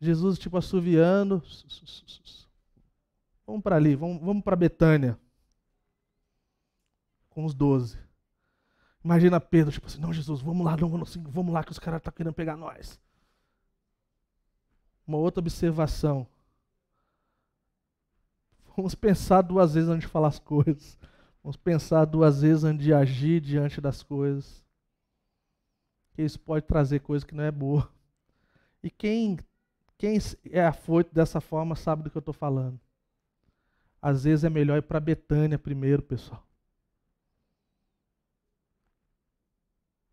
[0.00, 1.42] Jesus, tipo, assoviando.
[3.44, 5.18] Vamos para ali, vamos, vamos para Betânia.
[7.30, 7.98] Com os doze.
[9.04, 12.12] Imagina Pedro, tipo assim, não, Jesus, vamos lá, não, vamos lá que os caras estão
[12.12, 13.00] tá querendo pegar nós.
[15.04, 16.28] Uma outra observação.
[18.76, 20.98] Vamos pensar duas vezes antes de falar as coisas.
[21.42, 24.64] Vamos pensar duas vezes antes de agir diante das coisas.
[26.14, 27.90] Que isso pode trazer coisa que não é boa.
[28.82, 29.38] E quem,
[29.98, 30.18] quem
[30.50, 32.80] é afoito dessa forma sabe do que eu estou falando.
[34.00, 36.44] Às vezes é melhor ir para Betânia primeiro, pessoal.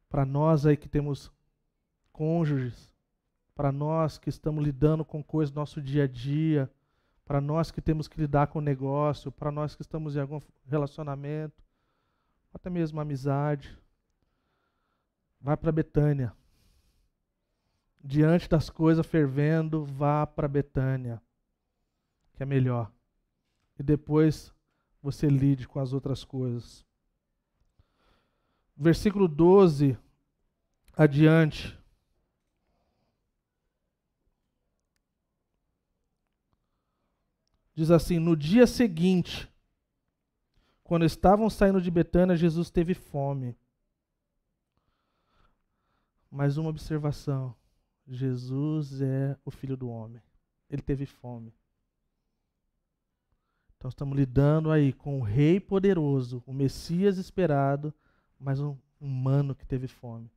[0.08, 1.32] Para nós aí que temos
[2.12, 2.92] cônjuges,
[3.56, 6.72] para nós que estamos lidando com coisas do nosso dia a dia,
[7.30, 10.42] para nós que temos que lidar com o negócio, para nós que estamos em algum
[10.66, 11.64] relacionamento,
[12.52, 13.78] até mesmo amizade,
[15.40, 16.34] vai para Betânia.
[18.04, 21.22] Diante das coisas fervendo, vá para Betânia,
[22.34, 22.92] que é melhor
[23.78, 24.52] e depois
[25.00, 26.84] você lide com as outras coisas.
[28.76, 29.96] Versículo 12
[30.98, 31.79] adiante.
[37.80, 39.50] Diz assim: No dia seguinte,
[40.84, 43.56] quando estavam saindo de Betânia, Jesus teve fome.
[46.30, 47.56] Mais uma observação:
[48.06, 50.22] Jesus é o filho do homem.
[50.70, 51.54] Ele teve fome.
[53.78, 57.94] Então estamos lidando aí com o rei poderoso, o Messias esperado,
[58.38, 60.30] mas um humano que teve fome.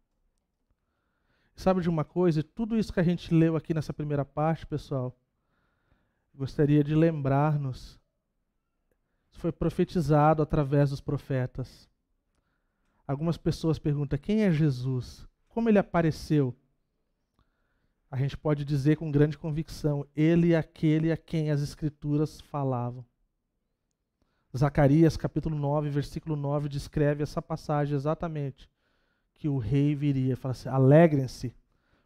[1.56, 2.40] Sabe de uma coisa?
[2.40, 5.12] Tudo isso que a gente leu aqui nessa primeira parte, pessoal,
[6.34, 8.00] gostaria de lembrar-nos.
[9.32, 11.88] Foi profetizado através dos profetas.
[13.06, 15.26] Algumas pessoas perguntam: quem é Jesus?
[15.48, 16.54] Como ele apareceu?
[18.10, 23.04] A gente pode dizer com grande convicção: ele é aquele a quem as Escrituras falavam.
[24.56, 28.70] Zacarias capítulo 9, versículo 9 descreve essa passagem exatamente.
[29.34, 30.36] Que o rei viria.
[30.36, 31.54] Fala assim: alegrem-se,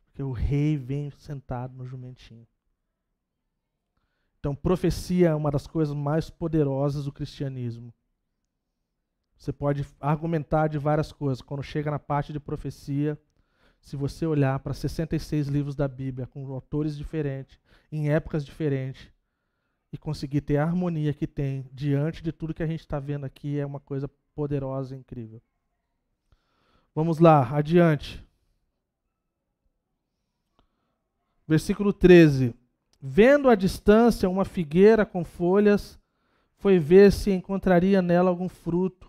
[0.05, 2.47] porque o rei vem sentado no jumentinho.
[4.39, 7.93] Então, profecia é uma das coisas mais poderosas do cristianismo.
[9.37, 11.43] Você pode argumentar de várias coisas.
[11.43, 13.21] Quando chega na parte de profecia,
[13.81, 17.59] se você olhar para 66 livros da Bíblia, com autores diferentes,
[17.93, 19.11] em épocas diferentes,
[19.93, 23.25] e conseguir ter a harmonia que tem diante de tudo que a gente está vendo
[23.25, 25.41] aqui, é uma coisa poderosa e incrível.
[26.95, 28.25] Vamos lá, adiante.
[31.47, 32.55] Versículo 13.
[33.09, 35.97] Vendo à distância uma figueira com folhas,
[36.57, 39.09] foi ver se encontraria nela algum fruto.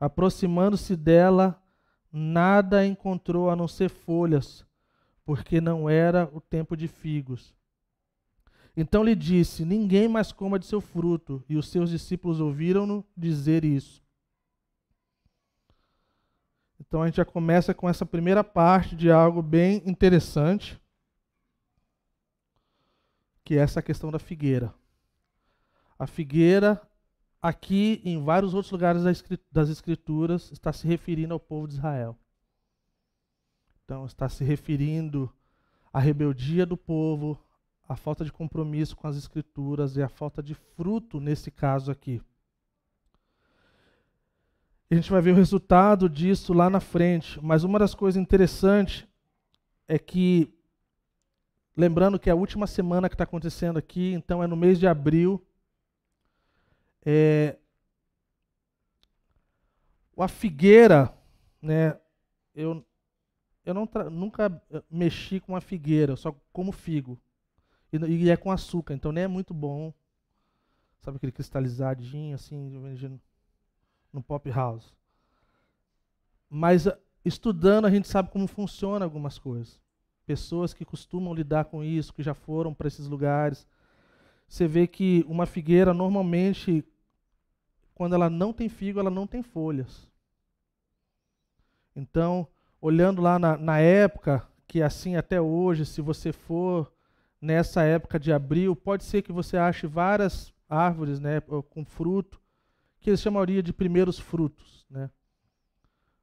[0.00, 1.62] Aproximando-se dela,
[2.10, 4.64] nada encontrou a não ser folhas,
[5.22, 7.54] porque não era o tempo de figos.
[8.74, 11.44] Então lhe disse: Ninguém mais coma de seu fruto.
[11.46, 14.02] E os seus discípulos ouviram-no dizer isso.
[16.80, 20.80] Então a gente já começa com essa primeira parte de algo bem interessante,
[23.46, 24.74] que é essa questão da figueira.
[25.96, 26.82] A figueira,
[27.40, 29.04] aqui em vários outros lugares
[29.52, 32.18] das Escrituras, está se referindo ao povo de Israel.
[33.84, 35.32] Então está se referindo
[35.92, 37.38] à rebeldia do povo,
[37.88, 42.20] à falta de compromisso com as Escrituras e à falta de fruto nesse caso aqui.
[44.90, 47.38] A gente vai ver o resultado disso lá na frente.
[47.40, 49.06] Mas uma das coisas interessantes
[49.86, 50.52] é que,
[51.76, 54.86] lembrando que é a última semana que está acontecendo aqui, então é no mês de
[54.86, 55.44] abril.
[57.04, 57.56] É,
[60.16, 61.14] a figueira,
[61.60, 61.98] né?
[62.54, 62.84] Eu,
[63.64, 67.20] eu não nunca mexi com a figueira, só como figo.
[67.92, 69.92] E, e, é com açúcar, então nem é muito bom.
[71.00, 73.20] Sabe aquele cristalizadinho assim,
[74.12, 74.94] no pop house.
[76.48, 79.80] Mas ah, estudando a gente sabe como funciona algumas coisas.
[80.26, 83.66] Pessoas que costumam lidar com isso, que já foram para esses lugares.
[84.48, 86.84] Você vê que uma figueira normalmente
[87.96, 90.06] quando ela não tem figo, ela não tem folhas.
[91.96, 92.46] Então,
[92.78, 96.92] olhando lá na, na época, que assim até hoje, se você for
[97.40, 102.38] nessa época de abril, pode ser que você ache várias árvores né, com fruto,
[103.00, 104.84] que eles chamariam de primeiros frutos.
[104.90, 105.08] Né?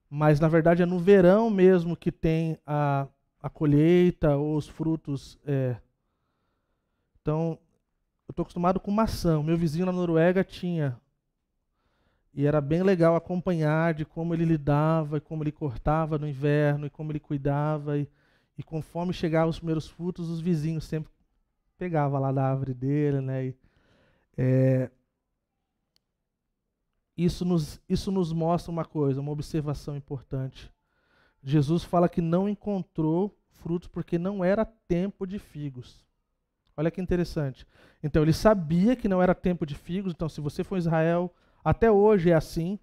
[0.08, 3.08] Mas, na verdade, é no verão mesmo que tem a,
[3.44, 5.38] a colheita ou os frutos.
[5.46, 5.76] É.
[7.22, 7.60] Então,
[8.26, 9.38] eu estou acostumado com maçã.
[9.38, 10.98] O meu vizinho na Noruega tinha.
[12.34, 16.88] E era bem legal acompanhar de como ele lidava, e como ele cortava no inverno,
[16.88, 17.98] e como ele cuidava.
[18.00, 18.10] E,
[18.58, 21.12] e conforme chegavam os primeiros frutos, os vizinhos sempre
[21.78, 23.20] pegavam lá da árvore dele.
[23.20, 23.48] Né?
[23.48, 23.58] E,
[24.38, 24.90] é,
[27.18, 30.73] isso nos, isso nos mostra uma coisa, uma observação importante.
[31.44, 36.04] Jesus fala que não encontrou frutos porque não era tempo de figos.
[36.76, 37.68] Olha que interessante.
[38.02, 40.14] Então ele sabia que não era tempo de figos.
[40.14, 42.80] Então, se você for Israel, até hoje é assim.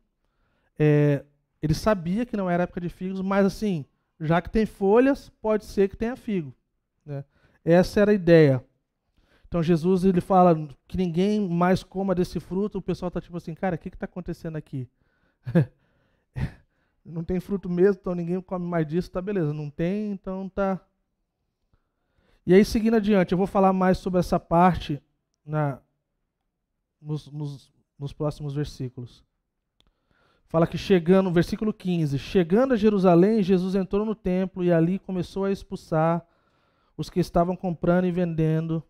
[0.78, 1.24] É,
[1.60, 3.84] ele sabia que não era época de figos, mas assim,
[4.18, 6.54] já que tem folhas, pode ser que tenha figo.
[7.04, 7.24] Né?
[7.64, 8.64] Essa era a ideia.
[9.46, 12.78] Então Jesus ele fala que ninguém mais coma desse fruto.
[12.78, 14.88] O pessoal está tipo assim, cara, o que está acontecendo aqui?
[17.10, 19.52] não tem fruto mesmo, então ninguém come mais disso, tá beleza.
[19.52, 20.80] Não tem, então tá.
[22.46, 25.02] E aí seguindo adiante, eu vou falar mais sobre essa parte
[25.44, 25.80] na
[27.00, 29.24] nos, nos, nos próximos versículos.
[30.46, 35.44] Fala que chegando, versículo 15: Chegando a Jerusalém, Jesus entrou no templo e ali começou
[35.44, 36.26] a expulsar
[36.96, 38.82] os que estavam comprando e vendendo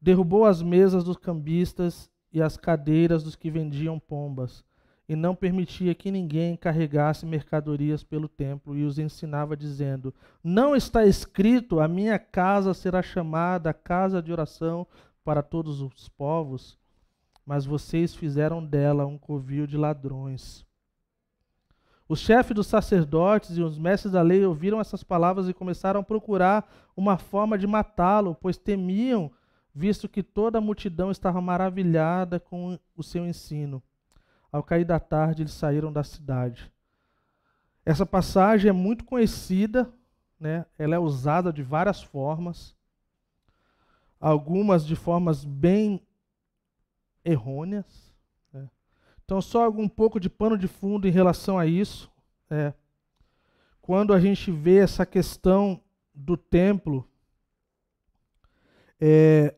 [0.00, 4.64] derrubou as mesas dos cambistas e as cadeiras dos que vendiam pombas,
[5.08, 11.04] e não permitia que ninguém carregasse mercadorias pelo templo, e os ensinava, dizendo: Não está
[11.06, 14.86] escrito, a minha casa será chamada casa de oração
[15.24, 16.78] para todos os povos,
[17.44, 20.66] mas vocês fizeram dela um covil de ladrões.
[22.08, 26.04] Os chefes dos sacerdotes e os mestres da lei ouviram essas palavras e começaram a
[26.04, 29.30] procurar uma forma de matá-lo, pois temiam
[29.74, 33.82] visto que toda a multidão estava maravilhada com o seu ensino.
[34.50, 36.72] Ao cair da tarde, eles saíram da cidade.
[37.84, 39.92] Essa passagem é muito conhecida,
[40.40, 40.66] né?
[40.78, 42.74] ela é usada de várias formas,
[44.20, 46.04] algumas de formas bem
[47.24, 48.14] errôneas.
[48.52, 48.68] Né?
[49.24, 52.10] Então, só algum pouco de pano de fundo em relação a isso.
[52.50, 52.72] É,
[53.80, 55.80] quando a gente vê essa questão
[56.12, 57.08] do templo,
[59.00, 59.54] é,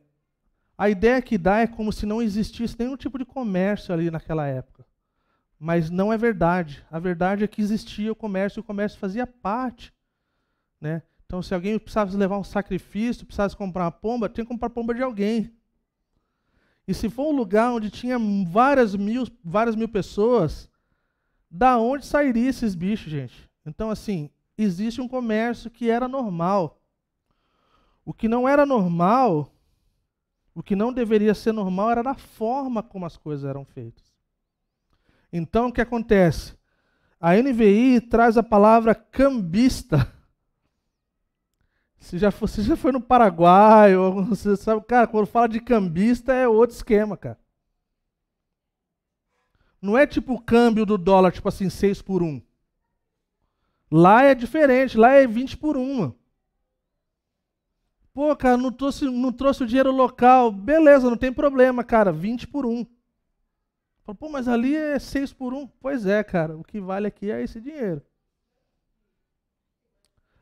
[0.77, 4.45] a ideia que dá é como se não existisse nenhum tipo de comércio ali naquela
[4.47, 4.78] época.
[5.59, 6.85] Mas não é verdade.
[6.89, 9.93] A verdade é que existia o comércio e o comércio fazia parte.
[10.79, 11.03] Né?
[11.25, 14.95] Então, se alguém precisasse levar um sacrifício, precisasse comprar uma pomba, tinha que comprar pomba
[14.95, 15.53] de alguém.
[16.87, 20.67] E se for um lugar onde tinha várias mil, várias mil pessoas,
[21.51, 23.47] da onde sairia esses bichos, gente?
[23.65, 26.81] Então, assim, existe um comércio que era normal.
[28.03, 29.53] O que não era normal,
[30.55, 34.08] o que não deveria ser normal, era da forma como as coisas eram feitas.
[35.31, 36.57] Então, o que acontece?
[37.19, 40.11] A NVI traz a palavra cambista.
[41.99, 46.33] Se já, for, já foi no Paraguai, ou você sabe, cara, quando fala de cambista
[46.33, 47.37] é outro esquema, cara.
[49.81, 52.41] Não é tipo o câmbio do dólar, tipo assim, 6 por 1.
[53.91, 56.13] Lá é diferente, lá é 20 por 1.
[58.13, 60.51] Pô, cara, não trouxe, não trouxe o dinheiro local.
[60.51, 62.85] Beleza, não tem problema, cara, 20 por 1.
[64.15, 65.67] Pô, mas ali é 6 por 1.
[65.79, 68.01] Pois é, cara, o que vale aqui é esse dinheiro.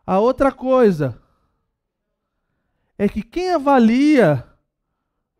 [0.05, 1.22] A outra coisa
[2.97, 4.47] é que quem avalia,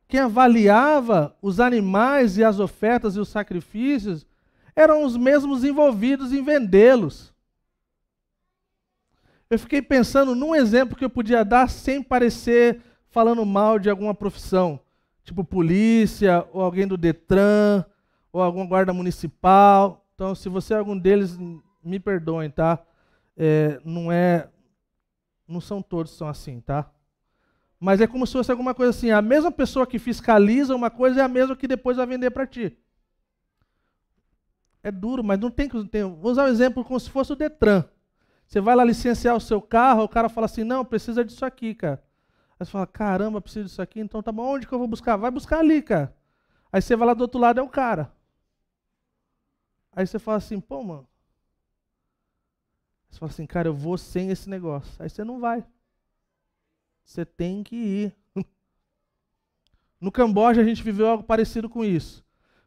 [0.08, 4.26] quem avaliava os animais e as ofertas e os sacrifícios
[4.76, 7.34] eram os mesmos envolvidos em vendê-los.
[9.50, 14.14] Eu fiquei pensando num exemplo que eu podia dar sem parecer falando mal de alguma
[14.14, 14.80] profissão,
[15.24, 17.86] tipo polícia, ou alguém do Detran,
[18.32, 20.06] ou alguma guarda municipal.
[20.16, 21.38] Então, se você é algum deles,
[21.84, 22.80] me perdoem, tá?
[23.36, 24.50] É, não é,
[25.48, 26.90] não são todos são assim, tá?
[27.80, 31.22] Mas é como se fosse alguma coisa assim, a mesma pessoa que fiscaliza uma coisa
[31.22, 32.76] é a mesma que depois vai vender para ti.
[34.82, 35.78] É duro, mas não tem que.
[35.78, 37.84] Vou usar um exemplo como se fosse o Detran.
[38.48, 41.76] Você vai lá licenciar o seu carro, o cara fala assim: não, precisa disso aqui,
[41.76, 42.02] cara.
[42.60, 45.18] Aí você fala: caramba, preciso disso aqui, então tá bom, onde que eu vou buscar?
[45.18, 46.16] Vai buscar ali, cara.
[46.72, 48.12] Aí você vai lá do outro lado, é o cara.
[49.98, 51.08] Aí você fala assim, pô, mano.
[53.10, 54.94] Você fala assim, cara, eu vou sem esse negócio.
[55.00, 55.66] Aí você não vai.
[57.04, 58.16] Você tem que ir.
[60.00, 62.24] No Camboja a gente viveu algo parecido com isso.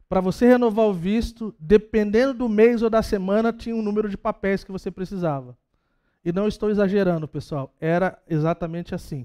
[0.09, 4.17] Para você renovar o visto, dependendo do mês ou da semana, tinha um número de
[4.17, 5.57] papéis que você precisava.
[6.25, 7.73] E não estou exagerando, pessoal.
[7.81, 9.25] Era exatamente assim.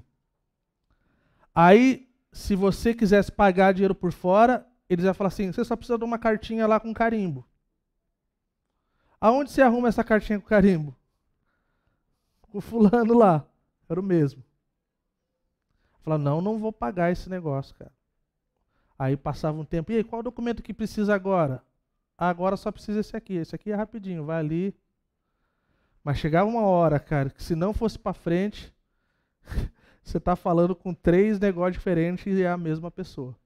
[1.52, 5.98] Aí, se você quisesse pagar dinheiro por fora, eles iam falar assim: você só precisa
[5.98, 7.44] de uma cartinha lá com carimbo.
[9.20, 10.94] Aonde você arruma essa cartinha com carimbo?
[12.52, 13.46] O fulano lá.
[13.88, 14.42] Era o mesmo.
[16.02, 17.92] Falava, não, não vou pagar esse negócio, cara.
[18.98, 21.62] Aí passava um tempo, e aí, qual documento que precisa agora?
[22.16, 23.34] Ah, agora só precisa esse aqui.
[23.34, 24.74] Esse aqui é rapidinho, vai ali.
[26.02, 28.72] Mas chegava uma hora, cara, que se não fosse para frente,
[30.02, 33.36] você está falando com três negócios diferentes e é a mesma pessoa.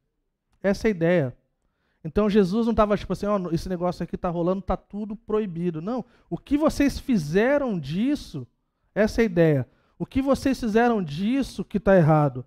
[0.62, 1.37] Essa é a ideia.
[2.03, 5.14] Então Jesus não estava tipo assim, ó, oh, esse negócio aqui está rolando, está tudo
[5.14, 5.82] proibido.
[5.82, 6.05] Não.
[6.28, 8.46] O que vocês fizeram disso,
[8.94, 9.68] essa é a ideia.
[9.98, 12.46] O que vocês fizeram disso que está errado.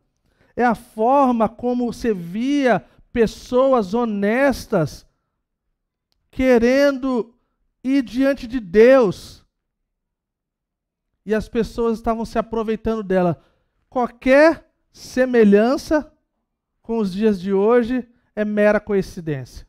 [0.55, 5.05] É a forma como você via pessoas honestas
[6.31, 7.35] querendo
[7.83, 9.45] ir diante de Deus.
[11.23, 13.39] E as pessoas estavam se aproveitando dela.
[13.87, 16.11] Qualquer semelhança
[16.81, 19.67] com os dias de hoje é mera coincidência.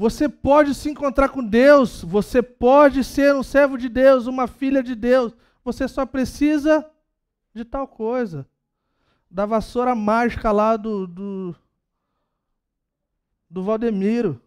[0.00, 4.82] Você pode se encontrar com Deus, você pode ser um servo de Deus, uma filha
[4.82, 5.36] de Deus.
[5.62, 6.90] Você só precisa
[7.52, 8.48] de tal coisa.
[9.30, 11.56] Da vassoura mágica lá do, do,
[13.50, 14.40] do Valdemiro.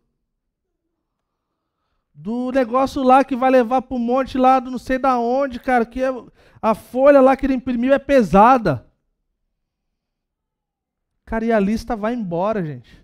[2.16, 5.60] Do negócio lá que vai levar para o monte lá do não sei da onde,
[5.60, 6.10] cara, que é,
[6.60, 8.92] a folha lá que ele imprimiu é pesada.
[11.26, 13.04] Cara, e a lista vai embora, gente.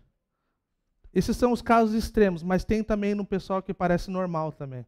[1.13, 4.85] Esses são os casos extremos, mas tem também no pessoal que parece normal também.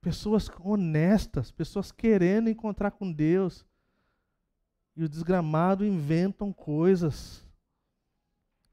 [0.00, 3.64] Pessoas honestas, pessoas querendo encontrar com Deus.
[4.96, 7.46] E o desgramado inventam coisas.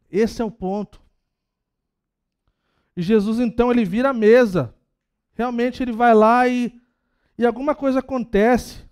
[0.10, 1.02] Esse é o ponto.
[2.96, 4.74] E Jesus então ele vira a mesa.
[5.36, 6.82] Realmente ele vai lá e,
[7.38, 8.87] e alguma coisa acontece.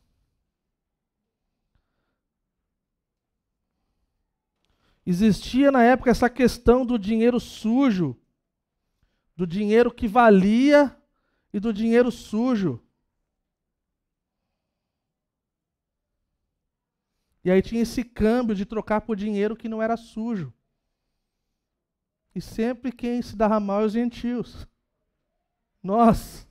[5.06, 8.18] Existia na época essa questão do dinheiro sujo,
[9.36, 10.96] do dinheiro que valia
[11.54, 12.82] e do dinheiro sujo.
[17.44, 20.52] E aí tinha esse câmbio de trocar por dinheiro que não era sujo.
[22.34, 24.68] E sempre quem se dava mal é os gentios.
[25.84, 26.48] Nós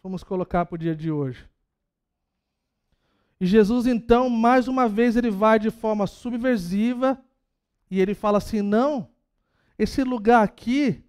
[0.00, 1.50] vamos colocar para o dia de hoje.
[3.40, 7.22] E Jesus, então, mais uma vez, ele vai de forma subversiva
[7.90, 9.08] e ele fala assim: não,
[9.78, 11.04] esse lugar aqui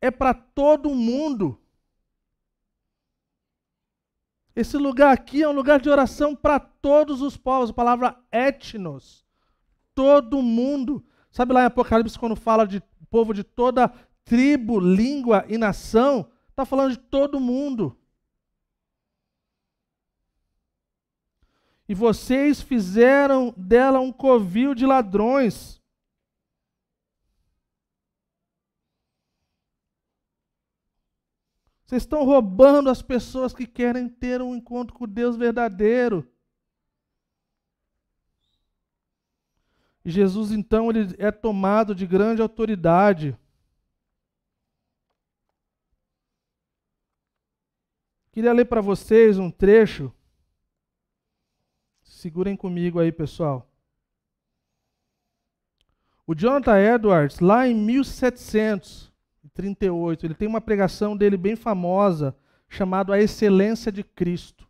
[0.00, 1.58] é para todo mundo.
[4.54, 7.70] Esse lugar aqui é um lugar de oração para todos os povos.
[7.70, 9.24] A palavra etnos.
[9.94, 11.04] Todo mundo.
[11.30, 13.92] Sabe lá em Apocalipse, quando fala de povo de toda
[14.24, 16.30] tribo, língua e nação?
[16.48, 17.96] Está falando de todo mundo.
[21.90, 25.82] E vocês fizeram dela um covil de ladrões.
[31.84, 36.32] Vocês estão roubando as pessoas que querem ter um encontro com Deus verdadeiro.
[40.04, 43.36] Jesus, então, ele é tomado de grande autoridade.
[48.30, 50.14] Queria ler para vocês um trecho.
[52.20, 53.66] Segurem comigo aí, pessoal.
[56.26, 59.10] O Jonathan Edwards, lá em 1700,
[59.54, 60.26] 38.
[60.26, 62.36] Ele tem uma pregação dele bem famosa,
[62.68, 64.68] chamada A Excelência de Cristo.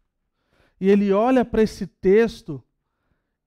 [0.81, 2.63] E ele olha para esse texto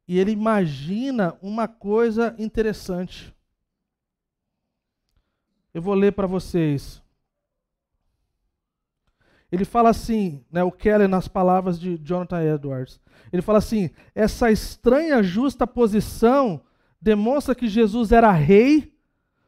[0.07, 3.33] e ele imagina uma coisa interessante.
[5.73, 7.02] Eu vou ler para vocês.
[9.53, 12.99] Ele fala assim, né, o Keller nas palavras de Jonathan Edwards.
[13.31, 16.61] Ele fala assim: essa estranha justa posição
[17.01, 18.91] demonstra que Jesus era rei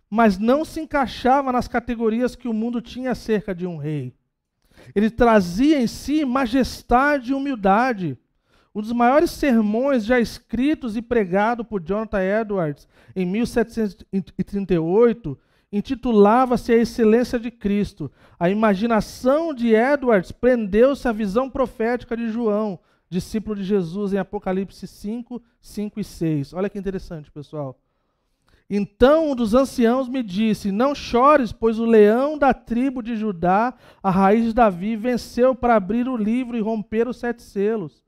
[0.09, 4.15] mas não se encaixava nas categorias que o mundo tinha acerca de um rei.
[4.95, 8.17] Ele trazia em si majestade e humildade.
[8.73, 15.37] Um dos maiores sermões já escritos e pregado por Jonathan Edwards em 1738
[15.72, 18.11] intitulava-se A Excelência de Cristo.
[18.39, 24.88] A imaginação de Edwards prendeu-se à visão profética de João, discípulo de Jesus, em Apocalipse
[24.88, 26.53] 5, 5 e 6.
[26.53, 27.80] Olha que interessante, pessoal.
[28.70, 33.74] Então um dos anciãos me disse: Não chores, pois o leão da tribo de Judá,
[34.01, 38.03] a raiz de Davi, venceu para abrir o livro e romper os sete selos.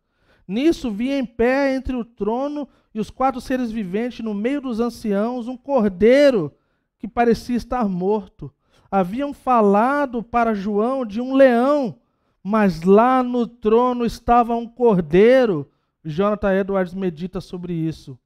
[0.47, 4.79] Nisso vi em pé entre o trono e os quatro seres viventes, no meio dos
[4.79, 6.51] anciãos, um cordeiro
[6.99, 8.53] que parecia estar morto.
[8.89, 11.99] Haviam falado para João de um leão,
[12.43, 15.69] mas lá no trono estava um cordeiro.
[16.03, 18.17] Jonathan Edwards medita sobre isso.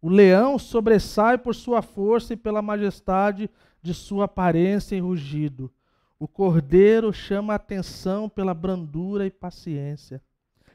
[0.00, 3.48] O leão sobressai por sua força e pela majestade
[3.80, 5.72] de sua aparência e rugido.
[6.18, 10.22] O cordeiro chama a atenção pela brandura e paciência.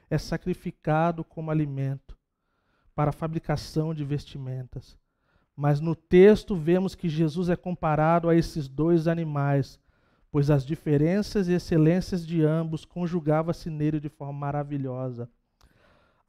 [0.09, 2.17] É sacrificado como alimento
[2.95, 4.97] para a fabricação de vestimentas.
[5.60, 9.78] Mas no texto vemos que Jesus é comparado a esses dois animais,
[10.32, 15.30] pois as diferenças e excelências de ambos conjugavam-se nele de forma maravilhosa.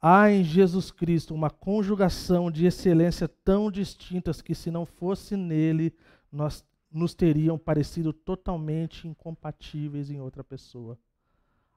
[0.01, 5.95] Há em Jesus Cristo uma conjugação de excelência tão distintas que, se não fosse nele,
[6.29, 6.61] nós
[6.91, 10.99] nos teriam parecido totalmente incompatíveis em outra pessoa.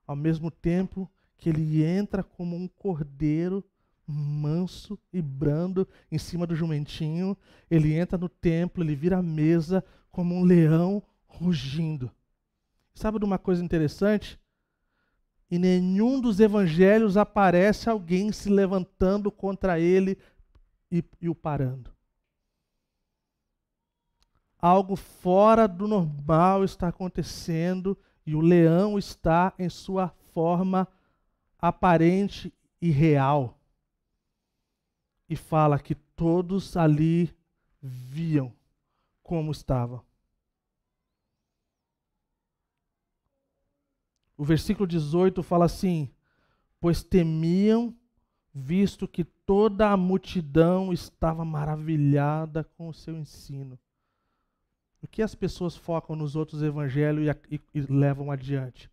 [0.04, 3.64] Ao mesmo tempo que ele entra como um cordeiro
[4.06, 7.36] manso e brando em cima do jumentinho,
[7.70, 12.10] ele entra no templo, ele vira a mesa como um leão rugindo.
[12.94, 14.38] Sabe de uma coisa interessante?
[15.50, 20.18] Em nenhum dos evangelhos aparece alguém se levantando contra ele
[20.90, 21.92] e, e o parando.
[24.58, 30.88] Algo fora do normal está acontecendo e o leão está em sua forma
[31.58, 33.58] aparente e real.
[35.28, 37.34] E fala que todos ali
[37.80, 38.52] viam
[39.22, 40.04] como estava.
[44.36, 46.10] O versículo 18 fala assim:
[46.80, 47.94] Pois temiam,
[48.52, 53.78] visto que toda a multidão estava maravilhada com o seu ensino.
[55.02, 58.90] O que as pessoas focam nos outros evangelhos e, e, e levam adiante?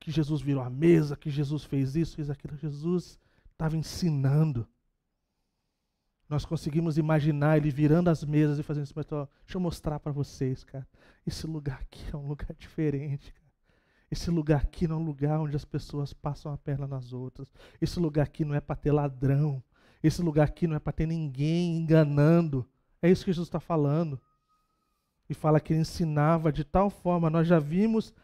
[0.00, 2.56] Que Jesus virou a mesa, que Jesus fez isso, fez aquilo.
[2.56, 3.18] Jesus
[3.52, 4.66] estava ensinando.
[6.28, 8.94] Nós conseguimos imaginar ele virando as mesas e fazendo isso.
[8.96, 10.86] Mas, ó, deixa eu mostrar para vocês, cara.
[11.26, 13.32] Esse lugar aqui é um lugar diferente.
[13.32, 13.44] Cara.
[14.10, 17.52] Esse lugar aqui não é um lugar onde as pessoas passam a perna nas outras.
[17.80, 19.62] Esse lugar aqui não é para ter ladrão.
[20.02, 22.66] Esse lugar aqui não é para ter ninguém enganando.
[23.02, 24.20] É isso que Jesus está falando.
[25.28, 28.14] E fala que ele ensinava de tal forma, nós já vimos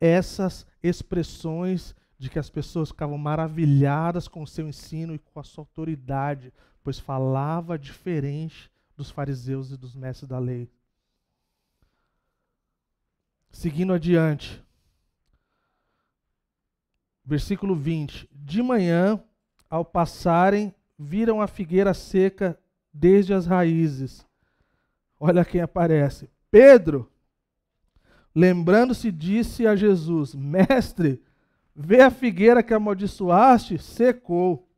[0.00, 5.44] essas expressões de que as pessoas ficavam maravilhadas com o seu ensino e com a
[5.44, 6.52] sua autoridade,
[6.84, 10.70] pois falava diferente dos fariseus e dos mestres da lei.
[13.50, 14.62] Seguindo adiante,
[17.24, 19.18] Versículo 20: De manhã,
[19.70, 22.58] ao passarem, viram a figueira seca
[22.92, 24.26] desde as raízes.
[25.18, 26.28] Olha quem aparece.
[26.50, 27.10] Pedro,
[28.34, 31.22] lembrando-se, disse a Jesus: Mestre,
[31.76, 34.68] Vê a figueira que amaldiçoaste, secou.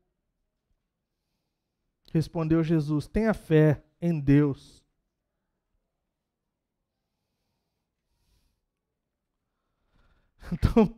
[2.17, 4.83] Respondeu Jesus: Tenha fé em Deus.
[10.53, 10.97] Então,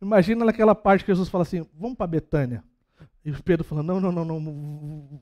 [0.00, 2.64] imagina naquela parte que Jesus fala assim: Vamos para Betânia.
[3.24, 4.40] E o Pedro falando: Não, não, não, não,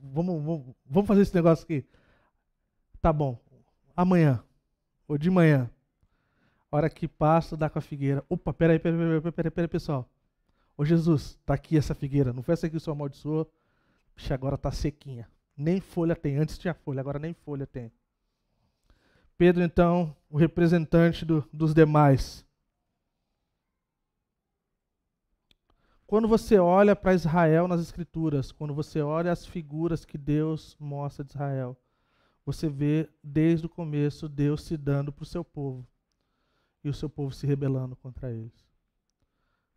[0.03, 1.83] vamos, vamos, vamos fazer esse negócio aqui.
[3.01, 3.37] Tá bom,
[3.97, 4.41] amanhã,
[5.07, 5.69] ou de manhã.
[6.71, 8.23] Hora que passa, dá com a figueira.
[8.29, 10.07] Opa, peraí, peraí, peraí, peraí, peraí, pessoal.
[10.77, 12.31] Ô Jesus, tá aqui essa figueira.
[12.31, 13.51] Não foi essa que o senhor amaldiçoou?
[14.19, 15.29] Vixe, agora tá sequinha.
[15.55, 16.35] Nem folha tem.
[16.35, 17.89] Antes tinha folha, agora nem folha tem.
[19.37, 22.45] Pedro, então, o representante do, dos demais.
[26.05, 31.23] Quando você olha para Israel nas Escrituras, quando você olha as figuras que Deus mostra
[31.23, 31.77] de Israel,
[32.45, 35.87] você vê desde o começo Deus se dando para o seu povo
[36.83, 38.67] e o seu povo se rebelando contra eles.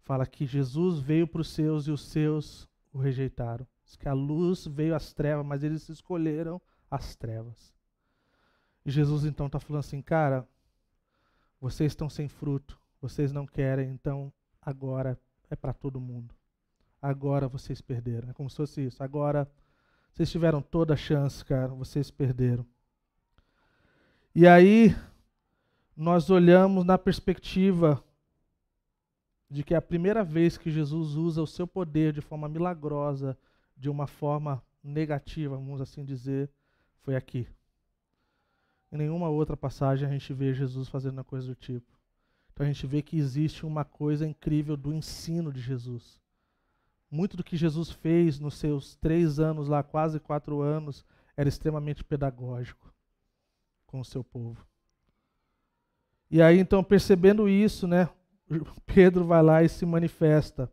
[0.01, 3.67] Fala que Jesus veio para os seus e os seus o rejeitaram.
[3.93, 6.59] Diz que a luz veio às trevas, mas eles escolheram
[6.91, 7.75] as trevas.
[8.87, 10.49] E Jesus então está falando assim, cara,
[11.61, 14.33] vocês estão sem fruto, vocês não querem, então
[14.63, 15.21] agora
[15.51, 16.35] é para todo mundo.
[17.03, 18.31] Agora vocês perderam.
[18.31, 19.03] É como se fosse isso.
[19.03, 19.47] Agora
[20.11, 22.65] vocês tiveram toda a chance, cara, vocês perderam.
[24.35, 24.97] E aí
[25.95, 28.03] nós olhamos na perspectiva
[29.51, 33.37] de que é a primeira vez que Jesus usa o seu poder de forma milagrosa,
[33.77, 36.51] de uma forma negativa, vamos assim dizer,
[37.03, 37.49] foi aqui.
[38.91, 41.99] Em nenhuma outra passagem a gente vê Jesus fazendo uma coisa do tipo.
[42.53, 46.21] Então a gente vê que existe uma coisa incrível do ensino de Jesus.
[47.11, 51.05] Muito do que Jesus fez nos seus três anos lá, quase quatro anos,
[51.37, 52.93] era extremamente pedagógico
[53.87, 54.67] com o seu povo.
[56.31, 58.09] E aí, então, percebendo isso, né,
[58.87, 60.71] Pedro vai lá e se manifesta.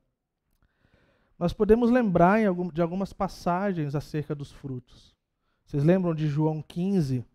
[1.39, 2.39] Nós podemos lembrar
[2.73, 5.15] de algumas passagens acerca dos frutos.
[5.65, 7.25] Vocês lembram de João 15,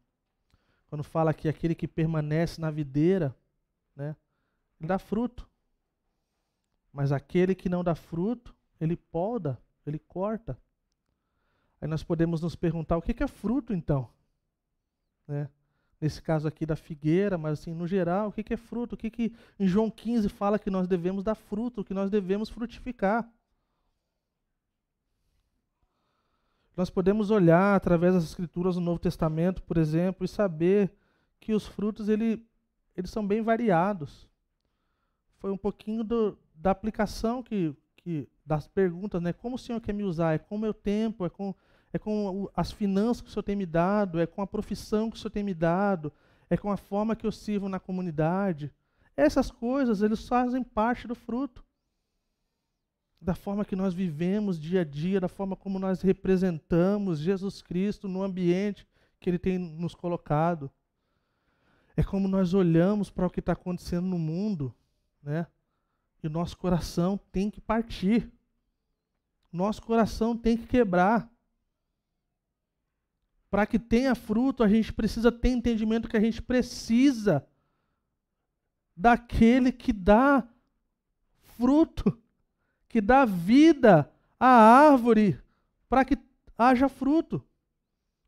[0.89, 3.35] quando fala que aquele que permanece na videira,
[3.97, 4.15] né,
[4.79, 5.49] ele dá fruto.
[6.93, 10.59] Mas aquele que não dá fruto, ele poda, ele corta.
[11.81, 14.11] Aí nós podemos nos perguntar o que é fruto então?
[15.27, 15.49] Né?
[15.99, 18.97] Nesse caso aqui da figueira, mas assim, no geral, o que é fruto?
[18.97, 22.51] O que, que em João 15 fala que nós devemos dar fruto, que nós devemos
[22.51, 23.27] frutificar?
[26.77, 30.93] Nós podemos olhar através das escrituras do Novo Testamento, por exemplo, e saber
[31.39, 32.45] que os frutos ele,
[32.97, 34.29] eles são bem variados
[35.45, 39.31] foi um pouquinho do, da aplicação que, que das perguntas, né?
[39.31, 40.33] Como o Senhor quer me usar?
[40.33, 41.55] É com o meu tempo, é com,
[41.93, 45.19] é com as finanças que o Senhor tem me dado, é com a profissão que
[45.19, 46.11] o Senhor tem me dado,
[46.49, 48.73] é com a forma que eu sirvo na comunidade.
[49.15, 51.63] Essas coisas, eles fazem parte do fruto.
[53.25, 58.07] Da forma que nós vivemos dia a dia, da forma como nós representamos Jesus Cristo
[58.07, 58.87] no ambiente
[59.19, 60.71] que Ele tem nos colocado.
[61.97, 64.75] É como nós olhamos para o que está acontecendo no mundo
[65.25, 65.47] né?
[66.23, 68.31] E nosso coração tem que partir.
[69.51, 71.31] Nosso coração tem que quebrar.
[73.51, 77.47] Para que tenha fruto, a gente precisa ter entendimento que a gente precisa
[78.97, 80.47] daquele que dá
[81.57, 82.21] fruto,
[82.95, 85.37] que dá vida à árvore,
[85.89, 86.17] para que
[86.57, 87.45] haja fruto.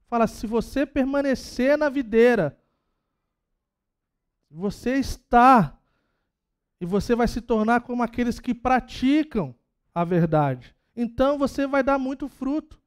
[0.08, 2.58] Fala, se você permanecer na videira,
[4.50, 5.80] você está
[6.80, 9.54] e você vai se tornar como aqueles que praticam
[9.94, 10.74] a verdade.
[10.96, 12.82] Então você vai dar muito fruto.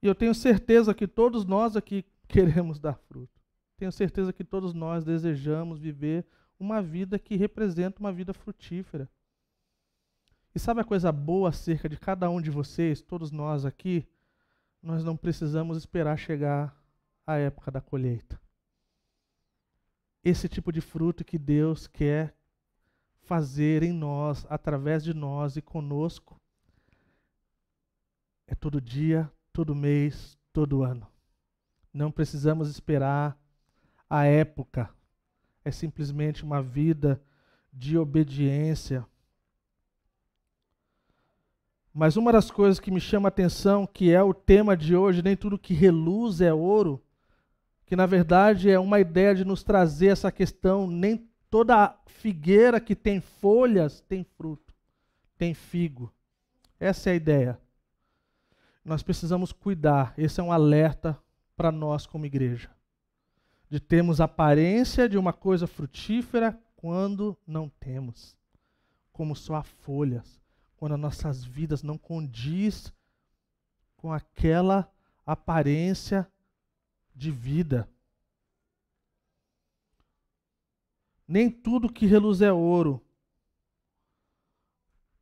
[0.00, 3.38] E eu tenho certeza que todos nós aqui queremos dar fruto.
[3.76, 6.26] Tenho certeza que todos nós desejamos viver
[6.62, 9.08] uma vida que representa uma vida frutífera.
[10.54, 14.06] E sabe a coisa boa acerca de cada um de vocês, todos nós aqui?
[14.82, 16.76] Nós não precisamos esperar chegar
[17.26, 18.42] a época da colheita
[20.24, 22.34] esse tipo de fruto que Deus quer
[23.22, 26.40] fazer em nós, através de nós e conosco.
[28.46, 31.06] É todo dia, todo mês, todo ano.
[31.92, 33.36] Não precisamos esperar
[34.08, 34.90] a época.
[35.64, 37.20] É simplesmente uma vida
[37.72, 39.06] de obediência.
[41.94, 45.22] Mas uma das coisas que me chama a atenção, que é o tema de hoje,
[45.22, 47.02] nem tudo que reluz é ouro,
[47.84, 52.96] que na verdade é uma ideia de nos trazer essa questão, nem toda figueira que
[52.96, 54.74] tem folhas tem fruto,
[55.36, 56.10] tem figo.
[56.80, 57.60] Essa é a ideia.
[58.82, 61.18] Nós precisamos cuidar, esse é um alerta
[61.54, 62.70] para nós como igreja.
[63.72, 68.36] De termos aparência de uma coisa frutífera quando não temos,
[69.10, 70.38] como só folhas,
[70.76, 72.92] quando as nossas vidas não condiz
[73.96, 74.92] com aquela
[75.24, 76.30] aparência
[77.14, 77.88] de vida.
[81.26, 83.02] Nem tudo que reluz é ouro.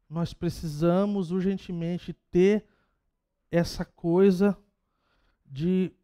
[0.09, 2.67] Nós precisamos urgentemente ter
[3.49, 4.59] essa coisa
[5.47, 5.95] de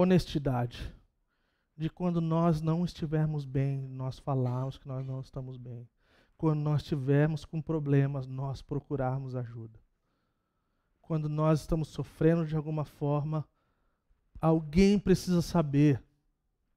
[0.00, 0.94] honestidade.
[1.76, 5.88] De quando nós não estivermos bem, nós falarmos que nós não estamos bem.
[6.36, 9.78] Quando nós estivermos com problemas, nós procurarmos ajuda.
[11.00, 13.44] Quando nós estamos sofrendo de alguma forma,
[14.40, 16.02] alguém precisa saber.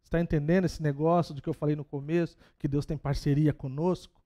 [0.04, 4.22] Está entendendo esse negócio do que eu falei no começo, que Deus tem parceria conosco?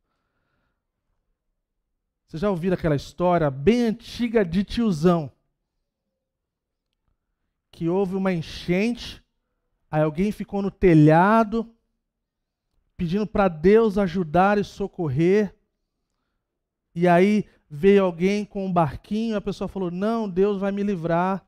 [2.27, 5.31] Vocês já ouviram aquela história bem antiga de tiozão?
[7.75, 9.21] Que houve uma enchente,
[9.91, 11.69] aí alguém ficou no telhado,
[12.95, 15.53] pedindo para Deus ajudar e socorrer.
[16.95, 21.45] E aí veio alguém com um barquinho, a pessoa falou: Não, Deus vai me livrar.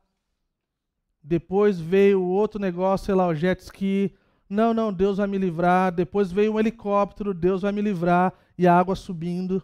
[1.22, 4.14] Depois veio outro negócio, sei lá, o jet ski.
[4.50, 5.90] Não, não, Deus vai me livrar.
[5.90, 8.34] Depois veio um helicóptero, Deus vai me livrar.
[8.58, 9.62] E a água subindo.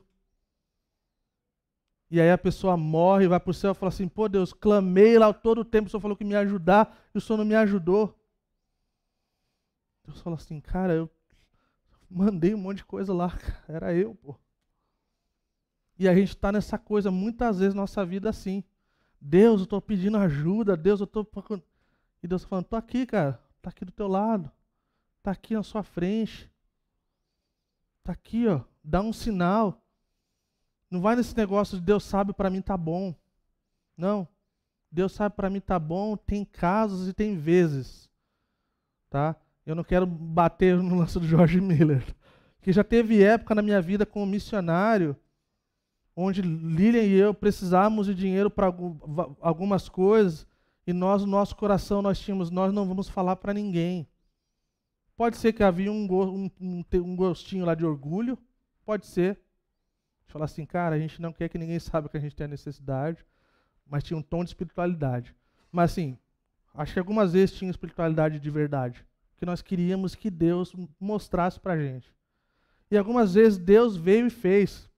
[2.14, 5.18] E aí a pessoa morre, vai para o céu e fala assim: pô, Deus, clamei
[5.18, 7.56] lá todo o tempo, o Senhor falou que me ajudar e o Senhor não me
[7.56, 8.16] ajudou.
[10.06, 11.10] Deus fala assim: cara, eu
[12.08, 13.36] mandei um monte de coisa lá,
[13.66, 14.38] era eu, pô.
[15.98, 18.62] E a gente está nessa coisa, muitas vezes, nossa vida assim.
[19.20, 21.28] Deus, eu estou pedindo ajuda, Deus, eu estou.
[22.22, 24.52] E Deus está falando: estou aqui, cara, está aqui do teu lado,
[25.18, 26.48] está aqui na sua frente,
[27.98, 29.83] está aqui, ó, dá um sinal.
[30.94, 33.14] Não vai nesse negócio de Deus sabe para mim tá bom.
[33.96, 34.28] Não.
[34.90, 38.08] Deus sabe para mim tá bom, tem casos e tem vezes.
[39.10, 39.34] Tá?
[39.66, 42.04] Eu não quero bater no lance do George Miller.
[42.62, 45.16] Que já teve época na minha vida como missionário
[46.16, 48.72] onde Lilian e eu precisávamos de dinheiro para
[49.40, 50.46] algumas coisas
[50.86, 54.06] e nós, no nosso coração, nós tínhamos, nós não vamos falar para ninguém.
[55.16, 56.06] Pode ser que havia um,
[56.60, 58.38] um, um, gostinho lá de orgulho,
[58.84, 59.40] pode ser.
[60.26, 62.48] Falar assim, cara, a gente não quer que ninguém saiba que a gente tem a
[62.48, 63.24] necessidade,
[63.86, 65.34] mas tinha um tom de espiritualidade.
[65.70, 66.18] Mas assim,
[66.74, 69.04] acho que algumas vezes tinha espiritualidade de verdade,
[69.36, 72.12] que nós queríamos que Deus mostrasse para a gente.
[72.90, 74.88] E algumas vezes Deus veio e fez.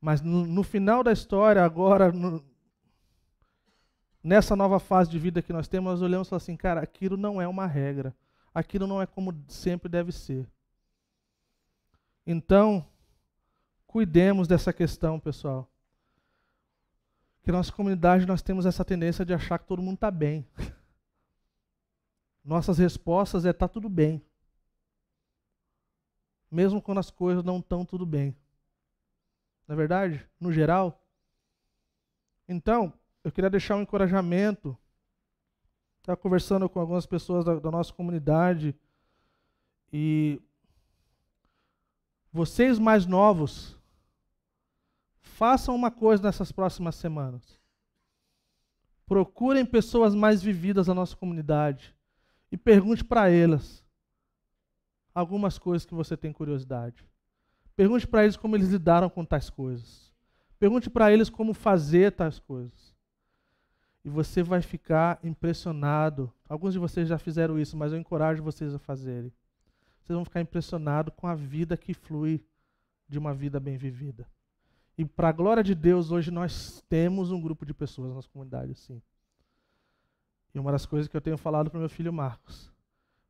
[0.00, 2.44] Mas no, no final da história, agora, no,
[4.22, 7.16] nessa nova fase de vida que nós temos, nós olhamos e falamos assim, cara, aquilo
[7.16, 8.14] não é uma regra.
[8.52, 10.48] Aquilo não é como sempre deve ser.
[12.26, 12.84] Então,
[13.96, 15.66] Cuidemos dessa questão, pessoal.
[17.42, 20.46] Que na nossa comunidade nós temos essa tendência de achar que todo mundo está bem.
[22.44, 24.22] Nossas respostas é tá tudo bem.
[26.50, 28.36] Mesmo quando as coisas não estão tudo bem.
[29.66, 30.28] Não é verdade?
[30.38, 31.02] No geral.
[32.46, 32.92] Então,
[33.24, 34.76] eu queria deixar um encorajamento.
[36.00, 38.78] Estava conversando com algumas pessoas da, da nossa comunidade
[39.90, 40.38] e
[42.30, 43.76] vocês mais novos,
[45.26, 47.60] façam uma coisa nessas próximas semanas.
[49.06, 51.94] Procurem pessoas mais vividas da nossa comunidade
[52.50, 53.84] e pergunte para elas
[55.14, 57.04] algumas coisas que você tem curiosidade.
[57.74, 60.12] Pergunte para eles como eles lidaram com tais coisas.
[60.58, 62.94] Pergunte para eles como fazer tais coisas.
[64.04, 66.32] E você vai ficar impressionado.
[66.48, 69.32] Alguns de vocês já fizeram isso, mas eu encorajo vocês a fazerem.
[70.00, 72.42] Vocês vão ficar impressionados com a vida que flui
[73.08, 74.26] de uma vida bem vivida.
[74.98, 78.28] E para a glória de Deus, hoje nós temos um grupo de pessoas na nossa
[78.28, 79.02] comunidade assim.
[80.54, 82.72] E uma das coisas que eu tenho falado para meu filho Marcos,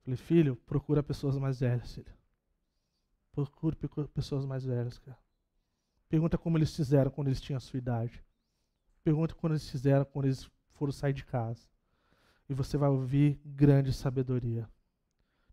[0.05, 2.13] falei, filho, procura pessoas mais velhas, filho.
[3.33, 3.77] Procure
[4.15, 5.19] pessoas mais velhas, cara.
[6.09, 8.25] Pergunta como eles fizeram quando eles tinham a sua idade.
[9.03, 11.69] Pergunta como eles fizeram quando eles foram sair de casa.
[12.49, 14.69] E você vai ouvir grande sabedoria.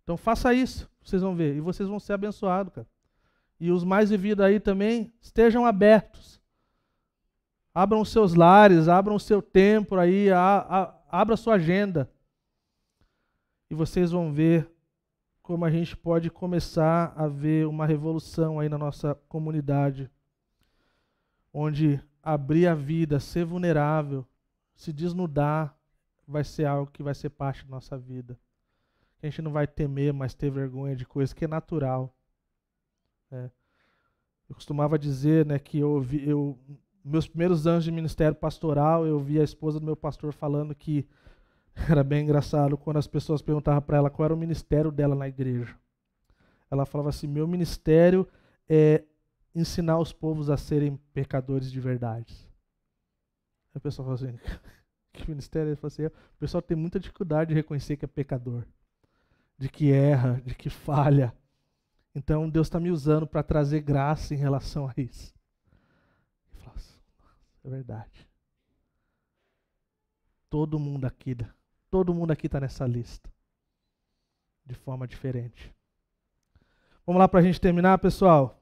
[0.03, 1.55] Então faça isso, vocês vão ver.
[1.55, 2.87] E vocês vão ser abençoados, cara
[3.59, 6.41] e os mais vividos aí também estejam abertos.
[7.73, 12.09] Abram seus lares, abram seu tempo aí, a, a, abra sua agenda.
[13.69, 14.69] E vocês vão ver
[15.41, 20.09] como a gente pode começar a ver uma revolução aí na nossa comunidade,
[21.53, 24.25] onde abrir a vida, ser vulnerável,
[24.75, 25.77] se desnudar,
[26.27, 28.39] vai ser algo que vai ser parte da nossa vida.
[29.21, 32.15] A gente não vai temer, mas ter vergonha de coisas que é natural.
[33.33, 33.49] É.
[34.47, 36.59] Eu costumava dizer né, que eu, eu,
[37.03, 41.07] meus primeiros anos de ministério pastoral, eu vi a esposa do meu pastor falando que
[41.89, 45.27] era bem engraçado quando as pessoas perguntavam para ela qual era o ministério dela na
[45.27, 45.75] igreja.
[46.69, 48.27] Ela falava assim: meu ministério
[48.69, 49.03] é
[49.55, 52.47] ensinar os povos a serem pecadores de verdade.
[53.73, 54.39] Aí o pessoal fala assim:
[55.11, 55.69] que ministério?
[55.69, 58.63] Ele falou assim: o pessoal tem muita dificuldade de reconhecer que é pecador,
[59.57, 61.33] de que erra, de que falha.
[62.15, 65.33] Então Deus está me usando para trazer graça em relação a isso.
[66.63, 66.79] Falo,
[67.63, 68.27] é verdade.
[70.49, 71.35] Todo mundo aqui,
[71.89, 73.31] todo mundo aqui está nessa lista,
[74.63, 75.73] de forma diferente.
[77.05, 78.61] Vamos lá para a gente terminar, pessoal.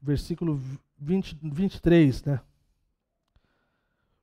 [0.00, 0.60] Versículo
[0.98, 2.40] 20, 23, né?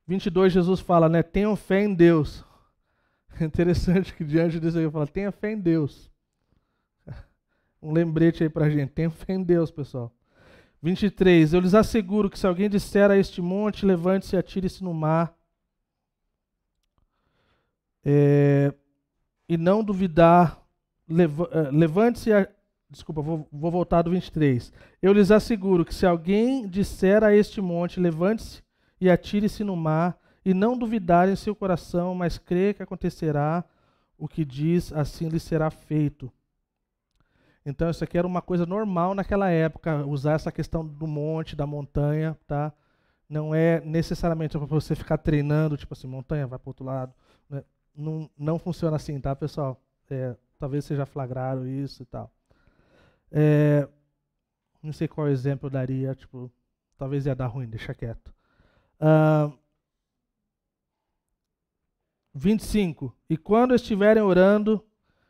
[0.07, 1.23] 22, Jesus fala, né?
[1.23, 2.43] Tenham fé em Deus.
[3.39, 6.11] É interessante que diante disso ele fala, tenha fé em Deus.
[7.81, 10.11] Um lembrete aí pra gente, tenha fé em Deus, pessoal.
[10.81, 14.93] 23, eu lhes asseguro que se alguém disser a este monte, levante-se e atire-se no
[14.93, 15.35] mar,
[18.03, 18.73] é,
[19.49, 20.63] e não duvidar,
[21.09, 22.29] é, levante-se,
[22.89, 24.71] desculpa, vou, vou voltar do 23.
[25.01, 28.64] Eu lhes asseguro que se alguém disser a este monte, levante-se
[28.99, 33.63] e atire-se no mar, e não duvidar em seu coração, mas crer que acontecerá
[34.17, 36.31] o que diz, assim lhe será feito.
[37.65, 41.65] Então isso aqui era uma coisa normal naquela época, usar essa questão do monte, da
[41.65, 42.71] montanha, tá?
[43.27, 47.13] Não é necessariamente para você ficar treinando, tipo assim, montanha, vai para outro lado.
[47.49, 47.63] Né?
[47.95, 49.81] Não, não funciona assim, tá, pessoal?
[50.11, 52.31] É, talvez vocês já flagraram isso e tal.
[53.31, 53.87] É,
[54.81, 56.51] não sei qual exemplo eu daria, tipo,
[56.95, 58.34] talvez ia dar ruim, deixa quieto.
[58.99, 59.57] Uh,
[62.35, 63.15] 25.
[63.29, 64.83] E quando estiverem orando,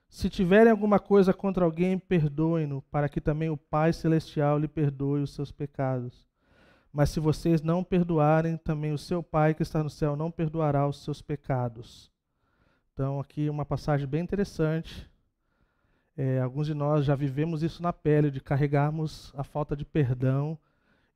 [0.10, 5.22] se tiverem alguma coisa contra alguém, perdoem-no, para que também o Pai Celestial lhe perdoe
[5.22, 6.28] os seus pecados.
[6.92, 10.88] Mas se vocês não perdoarem, também o seu Pai que está no céu não perdoará
[10.88, 12.12] os seus pecados.
[12.94, 15.08] Então, aqui uma passagem bem interessante.
[16.18, 20.58] É, alguns de nós já vivemos isso na pele, de carregarmos a falta de perdão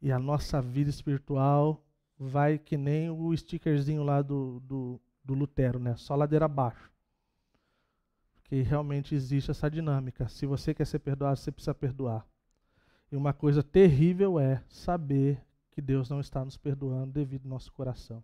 [0.01, 1.81] e a nossa vida espiritual
[2.19, 5.95] vai que nem o stickerzinho lá do, do, do Lutero, né?
[5.95, 6.91] Só ladeira abaixo.
[8.33, 10.27] Porque realmente existe essa dinâmica.
[10.27, 12.27] Se você quer ser perdoado, você precisa perdoar.
[13.09, 15.41] E uma coisa terrível é saber
[15.71, 18.21] que Deus não está nos perdoando devido ao nosso coração.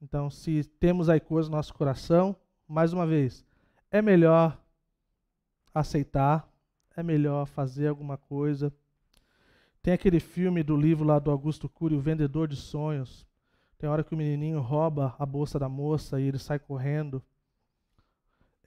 [0.00, 2.34] Então, se temos aí coisas no nosso coração,
[2.66, 3.44] mais uma vez,
[3.90, 4.58] é melhor
[5.74, 6.48] aceitar,
[6.96, 8.72] é melhor fazer alguma coisa
[9.84, 13.26] tem aquele filme do livro lá do Augusto Cury, O Vendedor de Sonhos.
[13.76, 17.22] Tem hora que o menininho rouba a bolsa da moça e ele sai correndo.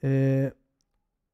[0.00, 0.54] É,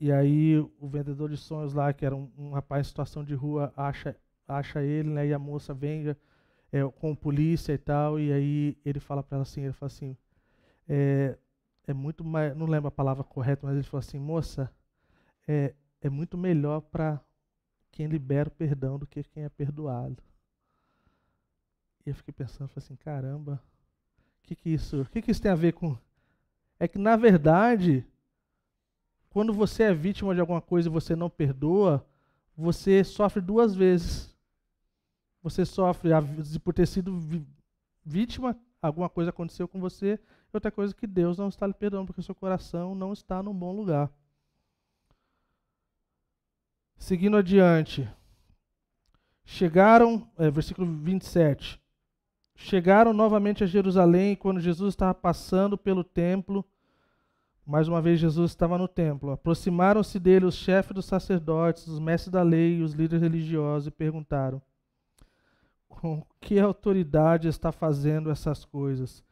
[0.01, 3.35] e aí o vendedor de sonhos lá, que era um, um, rapaz em situação de
[3.35, 4.17] rua, acha,
[4.49, 5.27] acha ele, né?
[5.27, 6.17] E a moça vem
[6.73, 8.19] é, com polícia e tal.
[8.19, 10.17] E aí ele fala para ela assim, ele fala assim,
[10.89, 11.37] é,
[11.87, 14.73] é muito mais, não lembro a palavra correta, mas ele falou assim, moça,
[15.47, 17.23] é, é muito melhor para
[17.95, 20.21] quem libera o perdão do que quem é perdoado.
[22.05, 23.63] E eu fiquei pensando, falei assim, caramba,
[24.41, 25.97] o que, que isso, que, que isso tem a ver com.
[26.79, 28.05] É que, na verdade,
[29.31, 32.05] quando você é vítima de alguma coisa e você não perdoa,
[32.57, 34.35] você sofre duas vezes.
[35.41, 36.11] Você sofre
[36.65, 37.17] por ter sido
[38.05, 40.19] vítima, alguma coisa aconteceu com você,
[40.53, 43.41] e outra coisa que Deus não está lhe perdoando, porque o seu coração não está
[43.41, 44.11] num bom lugar.
[47.05, 48.09] Seguindo adiante.
[49.45, 51.79] Chegaram, é, versículo 27.
[52.57, 56.65] Chegaram novamente a Jerusalém quando Jesus estava passando pelo templo,
[57.67, 59.33] mais uma vez Jesus estava no templo.
[59.33, 63.91] Aproximaram-se dele os chefes dos sacerdotes, os mestres da lei e os líderes religiosos e
[63.91, 64.63] perguntaram:
[65.87, 69.23] Com que autoridade está fazendo essas coisas?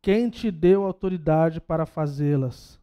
[0.00, 2.77] Quem te deu autoridade para fazê-las?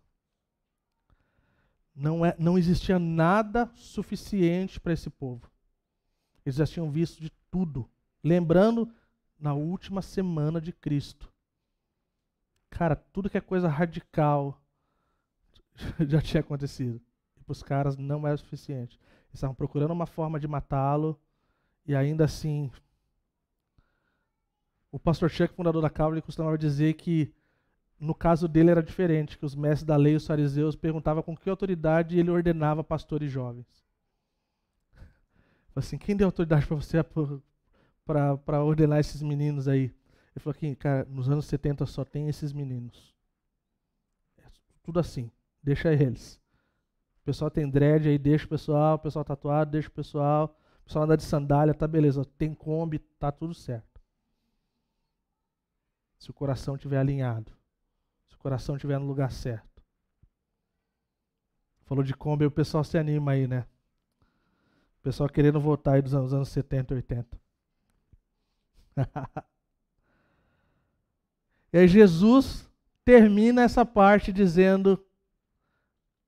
[1.95, 5.49] Não, é, não existia nada suficiente para esse povo.
[6.45, 7.89] Eles já tinham visto de tudo.
[8.21, 8.91] Lembrando,
[9.39, 11.31] na última semana de Cristo.
[12.69, 14.61] Cara, tudo que é coisa radical
[16.07, 17.01] já tinha acontecido.
[17.37, 18.99] E para os caras não era suficiente.
[19.27, 21.19] Eles estavam procurando uma forma de matá-lo.
[21.85, 22.71] E ainda assim.
[24.91, 27.33] O pastor Chuck, fundador da Calvary, costumava dizer que
[28.05, 31.49] no caso dele era diferente, que os mestres da lei os fariseus perguntavam com que
[31.49, 33.65] autoridade ele ordenava pastores jovens.
[35.75, 37.03] Assim, quem deu autoridade para você
[38.05, 39.85] para ordenar esses meninos aí?
[40.33, 43.13] Ele falou que, cara, nos anos 70 só tem esses meninos.
[44.37, 44.43] É
[44.83, 45.31] tudo assim,
[45.61, 46.39] deixa eles.
[47.21, 50.85] O pessoal tem dread aí, deixa o pessoal, o pessoal tatuado, deixa o pessoal, o
[50.85, 52.23] pessoal anda de sandália, tá beleza.
[52.37, 53.99] Tem Kombi, tá tudo certo.
[56.19, 57.51] Se o coração estiver alinhado.
[58.45, 59.81] Coração estiver no lugar certo.
[61.85, 63.65] Falou de Kombi, o pessoal se anima aí, né?
[64.99, 67.39] O pessoal querendo voltar aí dos anos, anos 70 e 80.
[71.73, 72.69] e aí Jesus
[73.03, 75.03] termina essa parte dizendo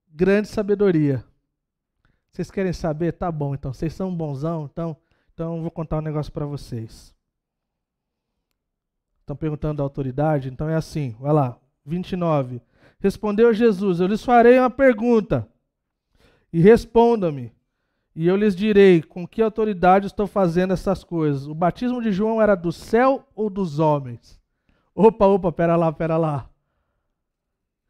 [0.09, 1.24] grande sabedoria.
[2.32, 3.11] Vocês querem saber?
[3.11, 3.72] Tá bom, então.
[3.72, 4.97] Vocês são bonzão, então,
[5.36, 7.15] então vou contar um negócio para vocês.
[9.20, 10.49] Estão perguntando da autoridade?
[10.49, 11.59] Então é assim, vai lá.
[11.88, 12.62] 29.
[13.00, 15.48] Respondeu Jesus: Eu lhes farei uma pergunta,
[16.52, 17.52] e respondam-me,
[18.16, 21.48] e eu lhes direi com que autoridade estou fazendo essas coisas.
[21.48, 24.40] O batismo de João era do céu ou dos homens?
[24.94, 26.50] Opa, opa, pera lá, pera lá.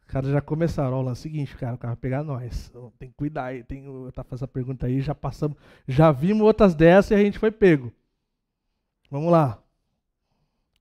[0.01, 0.97] Os caras já começaram.
[0.97, 2.71] Ó, o seguinte, cara, o cara vai pegar nós.
[2.99, 3.63] Tem que cuidar aí.
[3.63, 5.57] Tem, tá fazendo essa pergunta aí, já passamos.
[5.87, 7.91] Já vimos outras dessas e a gente foi pego.
[9.09, 9.61] Vamos lá.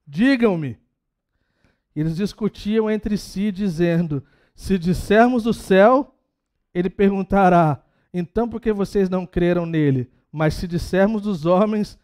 [0.07, 0.77] Digam-me.
[1.97, 4.23] Eles discutiam entre si, dizendo:
[4.55, 6.15] Se dissermos do céu,
[6.75, 7.83] ele perguntará:
[8.13, 10.11] Então por que vocês não creram nele?
[10.31, 11.99] Mas se dissermos dos homens,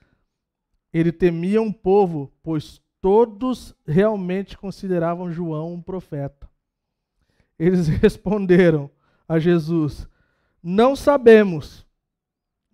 [0.90, 6.48] ele temia um povo, pois todos realmente consideravam João um profeta.
[7.58, 8.90] Eles responderam
[9.28, 10.08] a Jesus:
[10.62, 11.86] Não sabemos.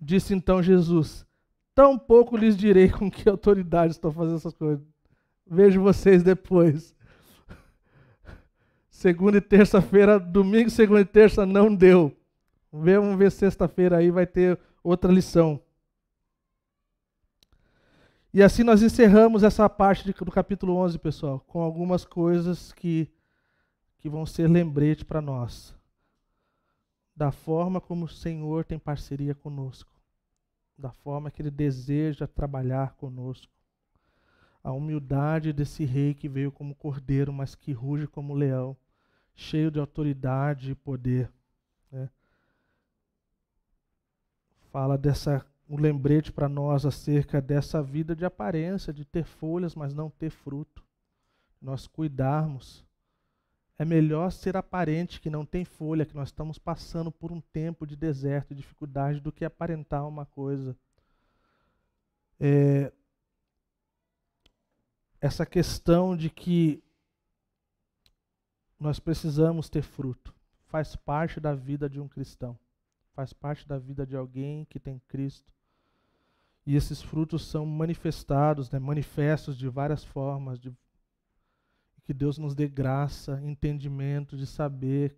[0.01, 1.27] Disse então Jesus:
[1.75, 4.87] Tampouco lhes direi com que autoridade estou fazendo essas coisas.
[5.45, 6.95] Vejo vocês depois.
[8.99, 12.13] Segunda e terça-feira, domingo, segunda e terça não deu.
[12.73, 15.63] Vamos ver, ver sexta-feira aí vai ter outra lição.
[18.35, 23.09] E assim nós encerramos essa parte do capítulo 11, pessoal, com algumas coisas que,
[23.99, 25.77] que vão ser lembrete para nós.
[27.15, 29.93] Da forma como o Senhor tem parceria conosco.
[30.77, 33.53] Da forma que Ele deseja trabalhar conosco
[34.61, 38.77] a humildade desse rei que veio como cordeiro, mas que ruge como leão,
[39.39, 41.31] cheio de autoridade e poder.
[41.93, 42.11] Né?
[44.73, 49.95] Fala dessa um lembrete para nós acerca dessa vida de aparência, de ter folhas, mas
[49.95, 50.83] não ter fruto.
[51.61, 52.85] Nós cuidarmos.
[53.79, 57.87] É melhor ser aparente que não tem folha, que nós estamos passando por um tempo
[57.87, 60.77] de deserto, de dificuldade, do que aparentar uma coisa.
[62.41, 62.91] É,
[65.21, 66.83] essa questão de que
[68.79, 70.35] nós precisamos ter fruto.
[70.67, 72.59] Faz parte da vida de um cristão.
[73.13, 75.53] Faz parte da vida de alguém que tem Cristo.
[76.65, 80.59] E esses frutos são manifestados, né, manifestos de várias formas.
[80.61, 80.73] De,
[82.05, 85.17] que Deus nos dê graça, entendimento de saber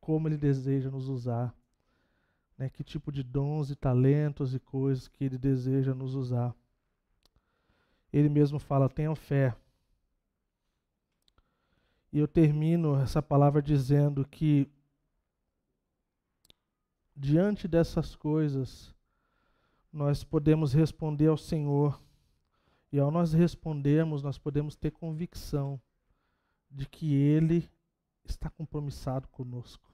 [0.00, 1.54] como Ele deseja nos usar.
[2.56, 6.54] Né, que tipo de dons e talentos e coisas que Ele deseja nos usar
[8.12, 9.54] ele mesmo fala: tenham fé.
[12.12, 14.68] E eu termino essa palavra dizendo que,
[17.16, 18.94] diante dessas coisas,
[19.92, 22.00] nós podemos responder ao Senhor.
[22.92, 25.80] E ao nós respondermos, nós podemos ter convicção
[26.70, 27.70] de que Ele
[28.24, 29.90] está compromissado conosco.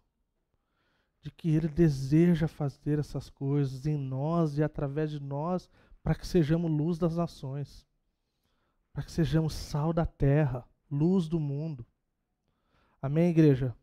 [1.23, 5.71] De que Ele deseja fazer essas coisas em nós e através de nós
[6.03, 7.87] para que sejamos luz das nações
[8.99, 11.87] para que sejamos sal da terra, luz do mundo.
[13.01, 13.76] Amém, igreja?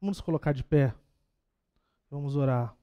[0.00, 0.94] Vamos nos colocar de pé.
[2.08, 2.77] Vamos orar.